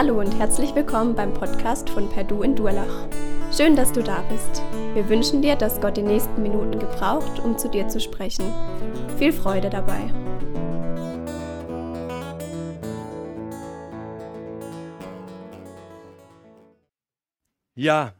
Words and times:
Hallo 0.00 0.20
und 0.20 0.38
herzlich 0.38 0.76
willkommen 0.76 1.16
beim 1.16 1.34
Podcast 1.34 1.90
von 1.90 2.08
Perdu 2.08 2.44
in 2.44 2.54
Durlach. 2.54 3.08
Schön, 3.52 3.74
dass 3.74 3.90
du 3.90 4.00
da 4.00 4.22
bist. 4.30 4.62
Wir 4.94 5.08
wünschen 5.08 5.42
dir, 5.42 5.56
dass 5.56 5.80
Gott 5.80 5.96
die 5.96 6.02
nächsten 6.02 6.40
Minuten 6.40 6.78
gebraucht, 6.78 7.40
um 7.40 7.58
zu 7.58 7.68
dir 7.68 7.88
zu 7.88 7.98
sprechen. 7.98 8.44
Viel 9.18 9.32
Freude 9.32 9.70
dabei. 9.70 9.98
Ja, 17.74 18.12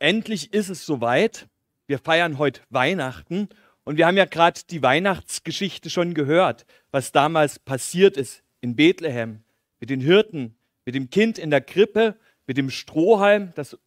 endlich 0.00 0.52
ist 0.52 0.68
es 0.68 0.84
soweit. 0.84 1.46
Wir 1.86 2.00
feiern 2.00 2.38
heute 2.38 2.62
Weihnachten 2.70 3.48
und 3.84 3.98
wir 3.98 4.08
haben 4.08 4.16
ja 4.16 4.24
gerade 4.24 4.62
die 4.68 4.82
Weihnachtsgeschichte 4.82 5.90
schon 5.90 6.12
gehört, 6.14 6.66
was 6.90 7.12
damals 7.12 7.60
passiert 7.60 8.16
ist 8.16 8.42
in 8.60 8.74
Bethlehem 8.74 9.44
mit 9.78 9.90
den 9.90 10.00
Hirten, 10.00 10.56
mit 10.90 10.96
dem 10.96 11.08
Kind 11.08 11.38
in 11.38 11.50
der 11.50 11.60
Krippe, 11.60 12.16
mit 12.48 12.56
dem 12.56 12.68
Strohhalm, 12.68 13.52
das 13.54 13.78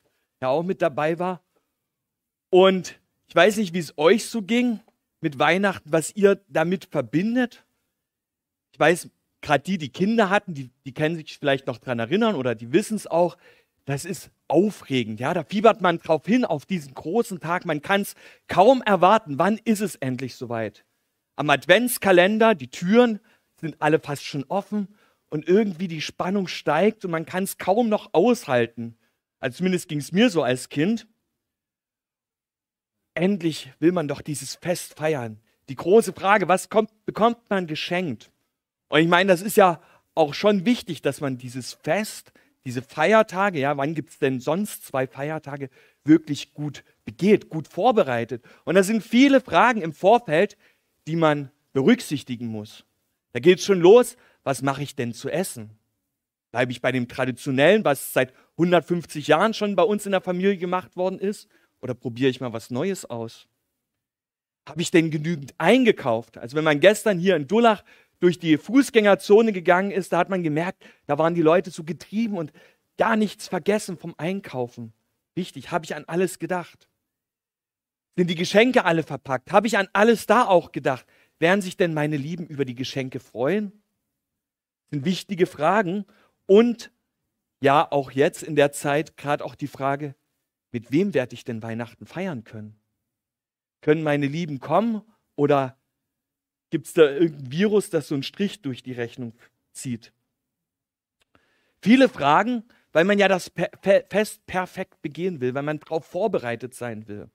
ja 0.41 0.47
auch 0.47 0.63
mit 0.63 0.81
dabei 0.81 1.19
war. 1.19 1.43
Und 2.49 2.97
ich 3.27 3.35
weiß 3.35 3.57
nicht, 3.57 3.73
wie 3.73 3.79
es 3.79 3.97
euch 3.97 4.25
so 4.25 4.41
ging 4.41 4.79
mit 5.19 5.37
Weihnachten, 5.37 5.91
was 5.91 6.15
ihr 6.15 6.41
damit 6.47 6.85
verbindet. 6.85 7.65
Ich 8.71 8.79
weiß, 8.79 9.09
gerade 9.41 9.63
die, 9.65 9.77
die 9.77 9.89
Kinder 9.89 10.29
hatten, 10.29 10.53
die, 10.53 10.69
die 10.85 10.93
können 10.93 11.17
sich 11.17 11.37
vielleicht 11.37 11.67
noch 11.67 11.77
daran 11.77 11.99
erinnern 11.99 12.35
oder 12.35 12.55
die 12.55 12.71
wissen 12.71 12.95
es 12.95 13.05
auch. 13.05 13.35
Das 13.83 14.05
ist 14.05 14.31
aufregend, 14.47 15.19
ja. 15.19 15.33
Da 15.33 15.43
fiebert 15.43 15.81
man 15.81 15.97
drauf 15.97 16.25
hin 16.25 16.45
auf 16.45 16.65
diesen 16.65 16.93
großen 16.93 17.41
Tag. 17.41 17.65
Man 17.65 17.81
kann 17.81 17.99
es 17.99 18.15
kaum 18.47 18.81
erwarten. 18.81 19.39
Wann 19.39 19.59
ist 19.65 19.81
es 19.81 19.95
endlich 19.95 20.35
soweit? 20.35 20.85
Am 21.35 21.49
Adventskalender, 21.49 22.55
die 22.55 22.69
Türen 22.69 23.19
sind 23.59 23.75
alle 23.81 23.99
fast 23.99 24.23
schon 24.23 24.45
offen 24.45 24.87
und 25.33 25.47
irgendwie 25.47 25.87
die 25.87 26.01
Spannung 26.01 26.47
steigt 26.47 27.05
und 27.05 27.09
man 27.09 27.25
kann 27.25 27.43
es 27.43 27.57
kaum 27.57 27.89
noch 27.89 28.13
aushalten. 28.13 28.95
Also 29.39 29.57
zumindest 29.57 29.89
ging 29.89 29.97
es 29.97 30.11
mir 30.11 30.29
so 30.29 30.43
als 30.43 30.69
Kind. 30.69 31.07
Endlich 33.15 33.73
will 33.79 33.93
man 33.93 34.07
doch 34.07 34.21
dieses 34.21 34.53
Fest 34.53 34.93
feiern. 34.93 35.39
Die 35.69 35.75
große 35.75 36.13
Frage, 36.13 36.47
was 36.47 36.69
kommt, 36.69 36.91
bekommt 37.07 37.49
man 37.49 37.65
geschenkt? 37.65 38.29
Und 38.89 38.99
ich 38.99 39.07
meine, 39.07 39.31
das 39.31 39.41
ist 39.41 39.57
ja 39.57 39.81
auch 40.13 40.35
schon 40.35 40.67
wichtig, 40.67 41.01
dass 41.01 41.19
man 41.19 41.39
dieses 41.39 41.73
Fest, 41.73 42.31
diese 42.63 42.83
Feiertage, 42.83 43.59
ja, 43.59 43.75
wann 43.75 43.95
gibt 43.95 44.11
es 44.11 44.19
denn 44.19 44.39
sonst 44.39 44.85
zwei 44.85 45.07
Feiertage, 45.07 45.71
wirklich 46.03 46.53
gut 46.53 46.83
begeht, 47.05 47.49
gut 47.49 47.67
vorbereitet. 47.67 48.45
Und 48.65 48.75
da 48.75 48.83
sind 48.83 49.01
viele 49.01 49.41
Fragen 49.41 49.81
im 49.81 49.93
Vorfeld, 49.93 50.57
die 51.07 51.15
man 51.15 51.49
berücksichtigen 51.71 52.45
muss. 52.45 52.85
Da 53.31 53.39
geht 53.39 53.57
es 53.57 53.65
schon 53.65 53.79
los, 53.79 54.15
was 54.43 54.61
mache 54.61 54.83
ich 54.83 54.95
denn 54.95 55.13
zu 55.13 55.29
essen? 55.29 55.77
Bleibe 56.51 56.71
ich 56.71 56.81
bei 56.81 56.91
dem 56.91 57.07
Traditionellen, 57.07 57.83
was 57.83 58.13
seit 58.13 58.33
150 58.57 59.27
Jahren 59.27 59.53
schon 59.53 59.75
bei 59.75 59.83
uns 59.83 60.05
in 60.05 60.11
der 60.11 60.21
Familie 60.21 60.57
gemacht 60.57 60.95
worden 60.95 61.19
ist? 61.19 61.47
Oder 61.81 61.93
probiere 61.93 62.29
ich 62.29 62.39
mal 62.39 62.53
was 62.53 62.69
Neues 62.69 63.05
aus? 63.05 63.47
Habe 64.67 64.81
ich 64.81 64.91
denn 64.91 65.11
genügend 65.11 65.53
eingekauft? 65.57 66.37
Also 66.37 66.55
wenn 66.55 66.63
man 66.63 66.79
gestern 66.79 67.19
hier 67.19 67.35
in 67.35 67.47
Dullach 67.47 67.83
durch 68.19 68.39
die 68.39 68.57
Fußgängerzone 68.57 69.51
gegangen 69.51 69.91
ist, 69.91 70.13
da 70.13 70.19
hat 70.19 70.29
man 70.29 70.43
gemerkt, 70.43 70.85
da 71.07 71.17
waren 71.17 71.35
die 71.35 71.41
Leute 71.41 71.71
so 71.71 71.83
getrieben 71.83 72.37
und 72.37 72.53
gar 72.97 73.17
nichts 73.17 73.47
vergessen 73.47 73.97
vom 73.97 74.15
Einkaufen. 74.17 74.93
Wichtig, 75.35 75.71
habe 75.71 75.83
ich 75.83 75.95
an 75.95 76.05
alles 76.05 76.39
gedacht? 76.39 76.87
Sind 78.15 78.29
die 78.29 78.35
Geschenke 78.35 78.85
alle 78.85 79.03
verpackt? 79.03 79.51
Habe 79.51 79.67
ich 79.67 79.77
an 79.77 79.89
alles 79.91 80.25
da 80.27 80.45
auch 80.45 80.71
gedacht? 80.71 81.05
Werden 81.39 81.61
sich 81.61 81.75
denn 81.75 81.93
meine 81.93 82.15
Lieben 82.15 82.45
über 82.45 82.63
die 82.63 82.75
Geschenke 82.75 83.19
freuen? 83.19 83.82
Sind 84.93 85.05
wichtige 85.05 85.47
Fragen. 85.47 86.05
Und 86.45 86.91
ja, 87.61 87.89
auch 87.91 88.11
jetzt 88.11 88.43
in 88.43 88.55
der 88.55 88.71
Zeit 88.71 89.17
gerade 89.17 89.43
auch 89.43 89.55
die 89.55 89.67
Frage, 89.67 90.15
mit 90.71 90.91
wem 90.91 91.13
werde 91.13 91.33
ich 91.33 91.43
denn 91.43 91.63
Weihnachten 91.63 92.05
feiern 92.05 92.43
können? 92.43 92.79
Können 93.81 94.03
meine 94.03 94.27
Lieben 94.27 94.59
kommen 94.59 95.01
oder 95.35 95.77
gibt 96.69 96.87
es 96.87 96.93
da 96.93 97.09
irgendein 97.09 97.51
Virus, 97.51 97.89
das 97.89 98.07
so 98.07 98.15
einen 98.15 98.23
Strich 98.23 98.61
durch 98.61 98.83
die 98.83 98.93
Rechnung 98.93 99.33
zieht? 99.71 100.13
Viele 101.81 102.07
Fragen, 102.07 102.63
weil 102.91 103.03
man 103.03 103.19
ja 103.19 103.27
das 103.27 103.51
Fest 104.09 104.45
perfekt 104.45 105.01
begehen 105.01 105.41
will, 105.41 105.53
weil 105.53 105.63
man 105.63 105.79
darauf 105.79 106.05
vorbereitet 106.05 106.75
sein 106.75 107.07
will. 107.07 107.29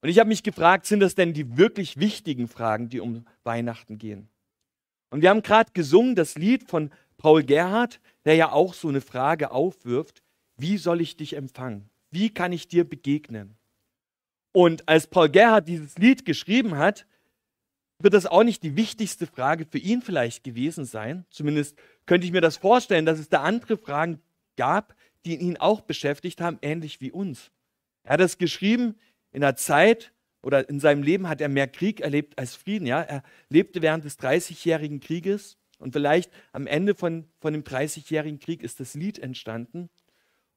Und 0.00 0.08
ich 0.08 0.18
habe 0.18 0.28
mich 0.28 0.42
gefragt, 0.42 0.86
sind 0.86 1.00
das 1.00 1.14
denn 1.14 1.32
die 1.32 1.56
wirklich 1.56 1.98
wichtigen 1.98 2.48
Fragen, 2.48 2.88
die 2.88 3.00
um 3.00 3.26
Weihnachten 3.44 3.98
gehen? 3.98 4.31
Und 5.12 5.20
wir 5.20 5.28
haben 5.28 5.42
gerade 5.42 5.72
gesungen 5.74 6.14
das 6.14 6.36
Lied 6.36 6.70
von 6.70 6.90
Paul 7.18 7.42
Gerhardt, 7.42 8.00
der 8.24 8.34
ja 8.34 8.50
auch 8.50 8.72
so 8.72 8.88
eine 8.88 9.02
Frage 9.02 9.50
aufwirft, 9.50 10.22
wie 10.56 10.78
soll 10.78 11.02
ich 11.02 11.18
dich 11.18 11.36
empfangen? 11.36 11.90
Wie 12.10 12.30
kann 12.30 12.50
ich 12.50 12.66
dir 12.66 12.88
begegnen? 12.88 13.58
Und 14.52 14.88
als 14.88 15.06
Paul 15.06 15.28
Gerhardt 15.28 15.68
dieses 15.68 15.98
Lied 15.98 16.24
geschrieben 16.24 16.78
hat, 16.78 17.06
wird 17.98 18.14
das 18.14 18.24
auch 18.24 18.42
nicht 18.42 18.62
die 18.62 18.74
wichtigste 18.74 19.26
Frage 19.26 19.66
für 19.66 19.76
ihn 19.76 20.00
vielleicht 20.00 20.44
gewesen 20.44 20.86
sein. 20.86 21.26
Zumindest 21.28 21.76
könnte 22.06 22.26
ich 22.26 22.32
mir 22.32 22.40
das 22.40 22.56
vorstellen, 22.56 23.04
dass 23.04 23.18
es 23.18 23.28
da 23.28 23.42
andere 23.42 23.76
Fragen 23.76 24.18
gab, 24.56 24.94
die 25.26 25.36
ihn 25.36 25.58
auch 25.58 25.82
beschäftigt 25.82 26.40
haben, 26.40 26.58
ähnlich 26.62 27.02
wie 27.02 27.12
uns. 27.12 27.50
Er 28.02 28.14
hat 28.14 28.20
das 28.20 28.38
geschrieben 28.38 28.94
in 29.30 29.44
einer 29.44 29.56
Zeit, 29.56 30.11
oder 30.42 30.68
in 30.68 30.80
seinem 30.80 31.02
Leben 31.02 31.28
hat 31.28 31.40
er 31.40 31.48
mehr 31.48 31.68
Krieg 31.68 32.00
erlebt 32.00 32.38
als 32.38 32.56
Frieden. 32.56 32.86
Ja? 32.86 33.00
Er 33.00 33.22
lebte 33.48 33.80
während 33.80 34.04
des 34.04 34.18
30-jährigen 34.18 35.00
Krieges 35.00 35.56
und 35.78 35.92
vielleicht 35.92 36.32
am 36.52 36.66
Ende 36.66 36.94
von, 36.94 37.28
von 37.40 37.52
dem 37.52 37.62
30-jährigen 37.62 38.38
Krieg 38.38 38.62
ist 38.62 38.80
das 38.80 38.94
Lied 38.94 39.18
entstanden. 39.18 39.88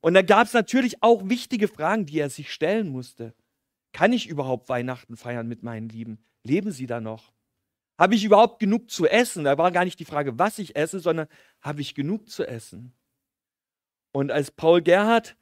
Und 0.02 0.14
da 0.14 0.22
gab 0.22 0.48
es 0.48 0.54
natürlich 0.54 1.02
auch 1.02 1.30
wichtige 1.30 1.68
Fragen, 1.68 2.06
die 2.06 2.20
er 2.20 2.30
sich 2.30 2.52
stellen 2.52 2.90
musste. 2.90 3.34
Kann 3.92 4.14
ich 4.14 4.28
überhaupt 4.28 4.70
Weihnachten 4.70 5.16
feiern 5.16 5.48
mit 5.48 5.64
meinen 5.64 5.90
Lieben? 5.90 6.24
Leben 6.44 6.72
sie 6.72 6.86
da 6.86 7.00
noch? 7.00 7.34
Habe 7.98 8.16
ich 8.16 8.26
überhaupt 8.26 8.60
genug 8.60 8.92
zu 8.92 9.08
essen? 9.08 9.46
Da 9.46 9.58
war 9.58 9.72
gar 9.72 9.86
nicht 9.86 10.00
die 10.00 10.06
Frage, 10.06 10.38
was 10.38 10.60
ich 10.60 10.76
esse, 10.76 11.00
sondern 11.00 11.28
habe 11.62 11.82
ich 11.82 11.96
genug 11.96 12.30
zu 12.30 12.46
essen? 12.46 12.94
Und 14.12 14.32
als 14.32 14.52
Paul 14.52 14.82
Gerhard 14.82 15.38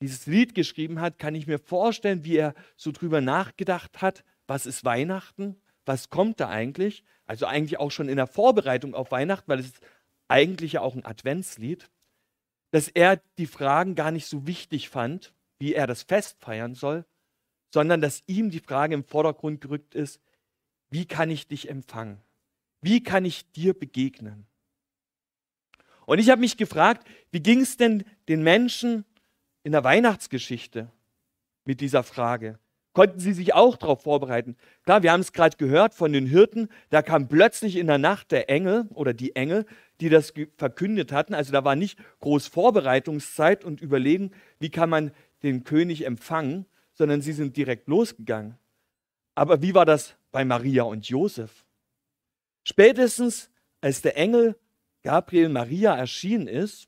dieses 0.00 0.26
Lied 0.26 0.54
geschrieben 0.54 1.00
hat, 1.00 1.18
kann 1.18 1.34
ich 1.34 1.46
mir 1.46 1.58
vorstellen, 1.58 2.24
wie 2.24 2.36
er 2.36 2.54
so 2.76 2.92
drüber 2.92 3.20
nachgedacht 3.20 4.00
hat, 4.00 4.24
was 4.46 4.66
ist 4.66 4.84
Weihnachten, 4.84 5.56
was 5.84 6.10
kommt 6.10 6.40
da 6.40 6.48
eigentlich? 6.48 7.04
Also 7.26 7.46
eigentlich 7.46 7.78
auch 7.78 7.90
schon 7.90 8.08
in 8.08 8.16
der 8.16 8.26
Vorbereitung 8.26 8.94
auf 8.94 9.10
Weihnachten, 9.10 9.48
weil 9.48 9.58
es 9.58 9.66
ist 9.66 9.80
eigentlich 10.28 10.74
ja 10.74 10.80
auch 10.82 10.94
ein 10.94 11.04
Adventslied, 11.04 11.90
dass 12.70 12.88
er 12.88 13.20
die 13.38 13.46
Fragen 13.46 13.94
gar 13.94 14.10
nicht 14.10 14.26
so 14.26 14.46
wichtig 14.46 14.88
fand, 14.88 15.32
wie 15.58 15.74
er 15.74 15.86
das 15.86 16.02
Fest 16.02 16.36
feiern 16.40 16.74
soll, 16.74 17.04
sondern 17.72 18.00
dass 18.00 18.22
ihm 18.26 18.50
die 18.50 18.60
Frage 18.60 18.94
im 18.94 19.04
Vordergrund 19.04 19.60
gerückt 19.60 19.94
ist, 19.94 20.20
wie 20.90 21.06
kann 21.06 21.30
ich 21.30 21.48
dich 21.48 21.68
empfangen? 21.68 22.20
Wie 22.80 23.02
kann 23.02 23.24
ich 23.24 23.50
dir 23.52 23.74
begegnen? 23.74 24.46
Und 26.06 26.18
ich 26.18 26.30
habe 26.30 26.40
mich 26.40 26.56
gefragt, 26.56 27.06
wie 27.30 27.40
ging 27.40 27.60
es 27.60 27.76
denn 27.76 28.04
den 28.28 28.42
Menschen 28.42 29.04
in 29.62 29.72
der 29.72 29.84
Weihnachtsgeschichte 29.84 30.90
mit 31.64 31.80
dieser 31.80 32.02
Frage? 32.02 32.58
Konnten 32.92 33.20
sie 33.20 33.32
sich 33.32 33.54
auch 33.54 33.76
darauf 33.76 34.02
vorbereiten? 34.02 34.56
Klar, 34.84 35.02
wir 35.02 35.12
haben 35.12 35.20
es 35.20 35.32
gerade 35.32 35.56
gehört 35.56 35.94
von 35.94 36.12
den 36.12 36.26
Hirten, 36.26 36.68
da 36.90 37.02
kam 37.02 37.28
plötzlich 37.28 37.76
in 37.76 37.86
der 37.86 37.98
Nacht 37.98 38.32
der 38.32 38.50
Engel 38.50 38.88
oder 38.94 39.14
die 39.14 39.36
Engel, 39.36 39.66
die 40.00 40.08
das 40.08 40.32
verkündet 40.56 41.12
hatten. 41.12 41.34
Also 41.34 41.52
da 41.52 41.64
war 41.64 41.76
nicht 41.76 41.98
groß 42.20 42.48
Vorbereitungszeit 42.48 43.64
und 43.64 43.80
überlegen, 43.80 44.32
wie 44.58 44.70
kann 44.70 44.90
man 44.90 45.12
den 45.42 45.64
König 45.64 46.06
empfangen, 46.06 46.66
sondern 46.92 47.20
sie 47.20 47.32
sind 47.32 47.56
direkt 47.56 47.86
losgegangen. 47.88 48.58
Aber 49.34 49.62
wie 49.62 49.74
war 49.74 49.86
das 49.86 50.16
bei 50.32 50.44
Maria 50.44 50.82
und 50.82 51.08
Josef? 51.08 51.64
Spätestens 52.64 53.50
als 53.80 54.02
der 54.02 54.16
Engel 54.16 54.56
Gabriel 55.02 55.48
Maria 55.48 55.94
erschienen 55.96 56.48
ist, 56.48 56.87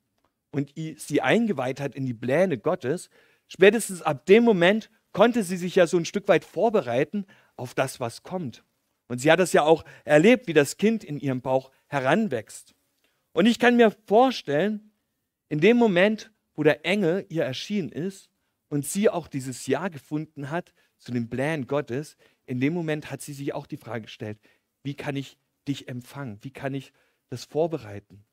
und 0.50 0.72
sie 0.74 1.20
eingeweiht 1.20 1.80
hat 1.80 1.94
in 1.94 2.06
die 2.06 2.14
Pläne 2.14 2.58
Gottes, 2.58 3.10
spätestens 3.48 4.02
ab 4.02 4.26
dem 4.26 4.44
Moment 4.44 4.90
konnte 5.12 5.42
sie 5.42 5.56
sich 5.56 5.74
ja 5.74 5.86
so 5.86 5.96
ein 5.96 6.04
Stück 6.04 6.28
weit 6.28 6.44
vorbereiten 6.44 7.26
auf 7.56 7.74
das, 7.74 8.00
was 8.00 8.22
kommt. 8.22 8.64
Und 9.08 9.18
sie 9.18 9.30
hat 9.30 9.40
das 9.40 9.52
ja 9.52 9.62
auch 9.62 9.84
erlebt, 10.04 10.46
wie 10.46 10.52
das 10.52 10.76
Kind 10.76 11.02
in 11.02 11.18
ihrem 11.18 11.40
Bauch 11.40 11.70
heranwächst. 11.88 12.74
Und 13.32 13.46
ich 13.46 13.58
kann 13.58 13.76
mir 13.76 13.90
vorstellen, 14.06 14.92
in 15.48 15.60
dem 15.60 15.76
Moment, 15.76 16.32
wo 16.54 16.62
der 16.62 16.86
Engel 16.86 17.26
ihr 17.28 17.44
erschienen 17.44 17.90
ist 17.90 18.30
und 18.68 18.86
sie 18.86 19.08
auch 19.08 19.26
dieses 19.26 19.66
Ja 19.66 19.88
gefunden 19.88 20.50
hat 20.50 20.72
zu 20.98 21.10
den 21.12 21.28
Plänen 21.28 21.66
Gottes, 21.66 22.16
in 22.46 22.60
dem 22.60 22.72
Moment 22.72 23.10
hat 23.10 23.20
sie 23.20 23.32
sich 23.32 23.52
auch 23.52 23.66
die 23.66 23.76
Frage 23.76 24.02
gestellt, 24.02 24.38
wie 24.82 24.94
kann 24.94 25.16
ich 25.16 25.38
dich 25.66 25.88
empfangen? 25.88 26.38
Wie 26.42 26.52
kann 26.52 26.74
ich 26.74 26.92
das 27.28 27.44
vorbereiten? 27.44 28.24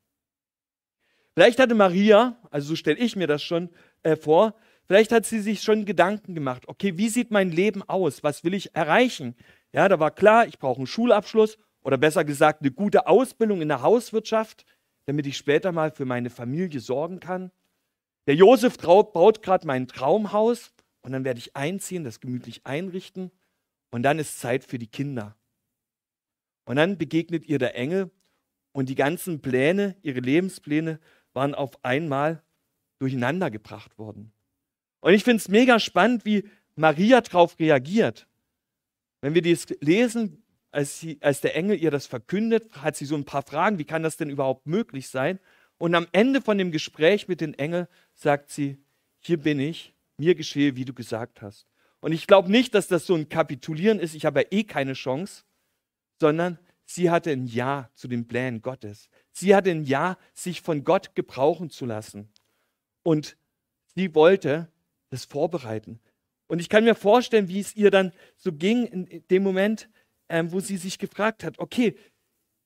Vielleicht 1.38 1.60
hatte 1.60 1.76
Maria, 1.76 2.36
also 2.50 2.70
so 2.70 2.76
stelle 2.76 2.98
ich 2.98 3.16
mir 3.16 3.28
das 3.28 3.44
schon 3.44 3.70
äh, 4.02 4.16
vor, 4.16 4.56
vielleicht 4.88 5.12
hat 5.12 5.24
sie 5.24 5.40
sich 5.40 5.62
schon 5.62 5.86
Gedanken 5.86 6.34
gemacht, 6.34 6.68
okay, 6.68 6.98
wie 6.98 7.10
sieht 7.10 7.30
mein 7.30 7.52
Leben 7.52 7.84
aus? 7.84 8.24
Was 8.24 8.44
will 8.44 8.56
ich 8.56 8.74
erreichen? 8.76 9.36
Ja, 9.72 9.88
da 9.88 10.00
war 10.00 10.10
klar, 10.10 10.48
ich 10.48 10.58
brauche 10.58 10.78
einen 10.78 10.88
Schulabschluss 10.88 11.60
oder 11.82 12.00
besser 12.00 12.26
gesagt 12.26 12.62
eine 12.62 12.72
gute 12.72 13.06
Ausbildung 13.06 13.62
in 13.62 13.68
der 13.68 13.84
Hauswirtschaft. 13.84 14.66
damit 15.06 15.28
ich 15.28 15.38
später 15.38 15.72
mal 15.72 15.92
für 15.92 16.06
meine 16.06 16.32
Familie 16.32 16.80
sorgen 16.80 17.20
kann. 17.20 17.52
Der 18.26 18.34
Josef 18.34 18.80
baut 18.80 19.44
gerade 19.44 19.68
mein 19.68 19.88
Traumhaus 19.88 20.74
und 21.02 21.12
dann 21.12 21.24
werde 21.24 21.38
ich 21.40 21.56
einziehen, 21.56 22.04
das 22.04 22.20
gemütlich 22.20 22.66
einrichten 22.66 23.30
und 23.92 24.02
dann 24.02 24.18
ist 24.18 24.40
Zeit 24.40 24.64
für 24.64 24.80
die 24.80 24.88
Kinder. 24.88 25.38
Und 26.66 26.78
dann 26.78 26.98
begegnet 26.98 27.46
ihr 27.46 27.60
der 27.60 27.76
Engel 27.76 28.10
und 28.72 28.90
die 28.90 28.96
ganzen 28.96 29.40
Pläne, 29.40 29.96
ihre 30.02 30.20
Lebenspläne 30.20 31.00
waren 31.38 31.54
auf 31.54 31.86
einmal 31.86 32.42
durcheinander 33.00 33.52
gebracht 33.52 34.00
worden. 34.00 34.34
Und 35.02 35.14
ich 35.14 35.24
finde 35.24 35.38
es 35.38 35.48
mega 35.48 35.80
spannend, 35.80 36.26
wie 36.26 36.50
Maria 36.76 37.22
darauf 37.22 37.60
reagiert. 37.60 38.28
Wenn 39.22 39.36
wir 39.36 39.44
dies 39.44 39.68
lesen, 39.80 40.44
als, 40.72 41.00
sie, 41.00 41.20
als 41.22 41.40
der 41.42 41.56
Engel 41.56 41.80
ihr 41.80 41.92
das 41.92 42.08
verkündet, 42.08 42.76
hat 42.82 42.96
sie 42.96 43.06
so 43.06 43.16
ein 43.16 43.24
paar 43.24 43.44
Fragen, 43.44 43.78
wie 43.78 43.86
kann 43.86 44.02
das 44.02 44.18
denn 44.18 44.32
überhaupt 44.32 44.66
möglich 44.66 45.10
sein? 45.10 45.40
Und 45.78 45.94
am 45.94 46.08
Ende 46.12 46.42
von 46.42 46.58
dem 46.58 46.72
Gespräch 46.72 47.28
mit 47.28 47.40
den 47.40 47.54
Engeln 47.54 47.88
sagt 48.16 48.50
sie, 48.50 48.78
hier 49.20 49.38
bin 49.38 49.60
ich, 49.60 49.94
mir 50.18 50.34
geschehe, 50.34 50.76
wie 50.76 50.86
du 50.86 50.94
gesagt 50.94 51.44
hast. 51.44 51.68
Und 52.00 52.14
ich 52.14 52.26
glaube 52.26 52.52
nicht, 52.52 52.74
dass 52.74 52.88
das 52.88 53.06
so 53.06 53.14
ein 53.14 53.30
Kapitulieren 53.30 54.00
ist, 54.00 54.16
ich 54.16 54.26
habe 54.26 54.42
ja 54.42 54.48
eh 54.50 54.64
keine 54.64 54.94
Chance, 54.94 55.44
sondern 56.20 56.58
sie 56.86 57.12
hatte 57.12 57.30
ein 57.30 57.46
Ja 57.46 57.92
zu 57.94 58.08
den 58.08 58.28
Plänen 58.28 58.64
Gottes. 58.64 59.10
Sie 59.40 59.56
hatte 59.56 59.70
ein 59.70 59.84
Ja, 59.84 60.18
sich 60.34 60.62
von 60.62 60.84
Gott 60.84 61.14
gebrauchen 61.14 61.70
zu 61.70 61.86
lassen. 61.86 62.28
Und 63.04 63.38
sie 63.94 64.16
wollte 64.16 64.68
das 65.12 65.26
vorbereiten. 65.26 66.00
Und 66.48 66.58
ich 66.60 66.70
kann 66.70 66.84
mir 66.84 66.96
vorstellen, 66.96 67.48
wie 67.48 67.60
es 67.60 67.76
ihr 67.76 67.92
dann 67.92 68.14
so 68.36 68.52
ging 68.52 68.88
in 68.88 69.24
dem 69.28 69.44
Moment, 69.44 69.90
ähm, 70.28 70.52
wo 70.52 70.60
sie 70.60 70.78
sich 70.78 70.98
gefragt 70.98 71.44
hat, 71.44 71.60
okay, 71.60 71.96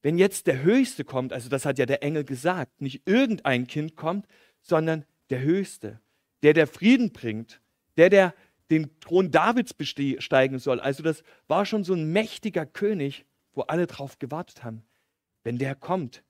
wenn 0.02 0.18
jetzt 0.18 0.48
der 0.48 0.64
Höchste 0.64 1.04
kommt, 1.04 1.34
also 1.34 1.50
das 1.50 1.66
hat 1.66 1.78
ja 1.78 1.86
der 1.86 2.04
Engel 2.04 2.24
gesagt, 2.24 2.80
nicht 2.80 3.02
irgendein 3.06 3.68
Kind 3.68 3.98
kommt, 3.98 4.26
sondern 4.62 5.04
der 5.30 5.42
Höchste, 5.42 6.00
der 6.42 6.54
der 6.54 6.68
Frieden 6.68 7.12
bringt, 7.12 7.60
der 7.98 8.10
der 8.10 8.34
den 8.70 8.98
Thron 9.02 9.30
Davids 9.30 9.74
besteigen 9.74 10.58
soll. 10.58 10.80
Also 10.80 11.04
das 11.04 11.22
war 11.50 11.66
schon 11.66 11.84
so 11.84 11.94
ein 11.94 12.14
mächtiger 12.14 12.66
König, 12.66 13.26
wo 13.52 13.64
alle 13.64 13.88
drauf 13.88 14.20
gewartet 14.20 14.64
haben. 14.64 14.84
Wenn 15.44 15.58
der 15.58 15.76
kommt, 15.76 16.24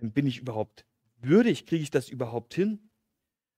bin 0.00 0.26
ich 0.26 0.38
überhaupt 0.38 0.84
würdig? 1.18 1.66
Kriege 1.66 1.82
ich 1.82 1.90
das 1.90 2.08
überhaupt 2.08 2.54
hin? 2.54 2.90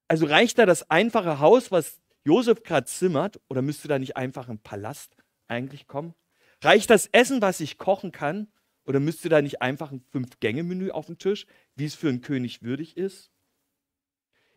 Also 0.07 0.25
reicht 0.25 0.57
da 0.57 0.65
das 0.65 0.89
einfache 0.89 1.39
Haus, 1.39 1.71
was 1.71 1.99
Josef 2.25 2.63
gerade 2.63 2.87
zimmert, 2.87 3.39
oder 3.47 3.61
müsste 3.61 3.87
da 3.87 3.99
nicht 3.99 4.17
einfach 4.17 4.49
ein 4.49 4.59
Palast 4.59 5.15
eigentlich 5.47 5.87
kommen? 5.87 6.13
Reicht 6.61 6.89
das 6.89 7.07
Essen, 7.07 7.41
was 7.41 7.59
ich 7.59 7.77
kochen 7.77 8.11
kann, 8.11 8.51
oder 8.85 8.99
müsste 8.99 9.29
da 9.29 9.41
nicht 9.41 9.61
einfach 9.61 9.91
ein 9.91 10.01
Fünf-Gänge-Menü 10.01 10.91
auf 10.91 11.05
dem 11.05 11.17
Tisch, 11.17 11.45
wie 11.75 11.85
es 11.85 11.95
für 11.95 12.09
einen 12.09 12.21
König 12.21 12.63
würdig 12.63 12.97
ist? 12.97 13.31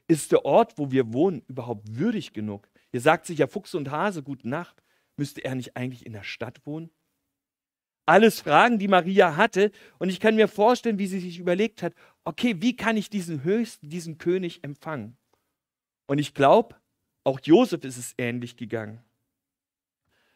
Ist 0.09 0.33
der 0.33 0.45
Ort, 0.45 0.79
wo 0.79 0.91
wir 0.91 1.13
wohnen, 1.13 1.43
überhaupt 1.49 1.97
würdig 1.97 2.33
genug? 2.33 2.69
Hier 2.91 3.01
sagt 3.01 3.27
sich 3.27 3.39
ja 3.39 3.47
Fuchs 3.47 3.75
und 3.75 3.91
Hase, 3.91 4.23
gute 4.23 4.49
Nacht. 4.49 4.83
Müsste 5.17 5.45
er 5.45 5.55
nicht 5.55 5.77
eigentlich 5.77 6.07
in 6.07 6.13
der 6.13 6.23
Stadt 6.23 6.65
wohnen? 6.67 6.91
Alles 8.13 8.41
Fragen, 8.41 8.79
die 8.79 8.89
Maria 8.89 9.37
hatte. 9.37 9.73
Und 9.99 10.11
ich 10.11 10.21
kann 10.21 10.37
mir 10.37 10.47
vorstellen, 10.47 10.99
wie 10.99 11.07
sie 11.07 11.19
sich 11.19 11.39
überlegt 11.39 11.83
hat, 11.83 11.95
okay, 12.25 12.57
wie 12.61 12.77
kann 12.77 12.99
ich 12.99 13.09
diesen 13.09 13.43
Höchsten, 13.43 13.89
diesen 13.89 14.19
König 14.19 14.63
empfangen? 14.63 15.17
Und 16.05 16.19
ich 16.19 16.35
glaube, 16.35 16.77
auch 17.25 17.41
Josef 17.43 17.85
ist 17.85 17.97
es 17.97 18.15
ähnlich 18.19 18.59
gegangen. 18.59 19.03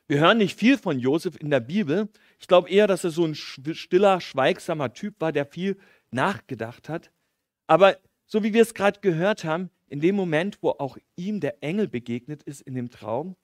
Wir 0.08 0.20
hören 0.20 0.38
nicht 0.38 0.58
viel 0.58 0.78
von 0.78 0.98
Josef 0.98 1.36
in 1.38 1.50
der 1.50 1.60
Bibel. 1.60 2.08
Ich 2.38 2.48
glaube 2.48 2.70
eher, 2.70 2.86
dass 2.86 3.04
er 3.04 3.10
so 3.10 3.26
ein 3.26 3.34
stiller, 3.34 4.22
schweigsamer 4.22 4.94
Typ 4.94 5.20
war, 5.20 5.32
der 5.32 5.44
viel 5.44 5.76
nachgedacht 6.10 6.88
hat. 6.88 7.10
Aber 7.66 7.98
so 8.24 8.42
wie 8.42 8.54
wir 8.54 8.62
es 8.62 8.72
gerade 8.72 9.00
gehört 9.00 9.44
haben, 9.44 9.68
in 9.88 10.00
dem 10.00 10.16
Moment, 10.16 10.62
wo 10.62 10.70
auch 10.70 10.96
ihm 11.16 11.40
der 11.40 11.62
Engel 11.62 11.88
begegnet 11.88 12.42
ist 12.42 12.62
in 12.62 12.74
dem 12.74 12.88
Traum, 12.88 13.36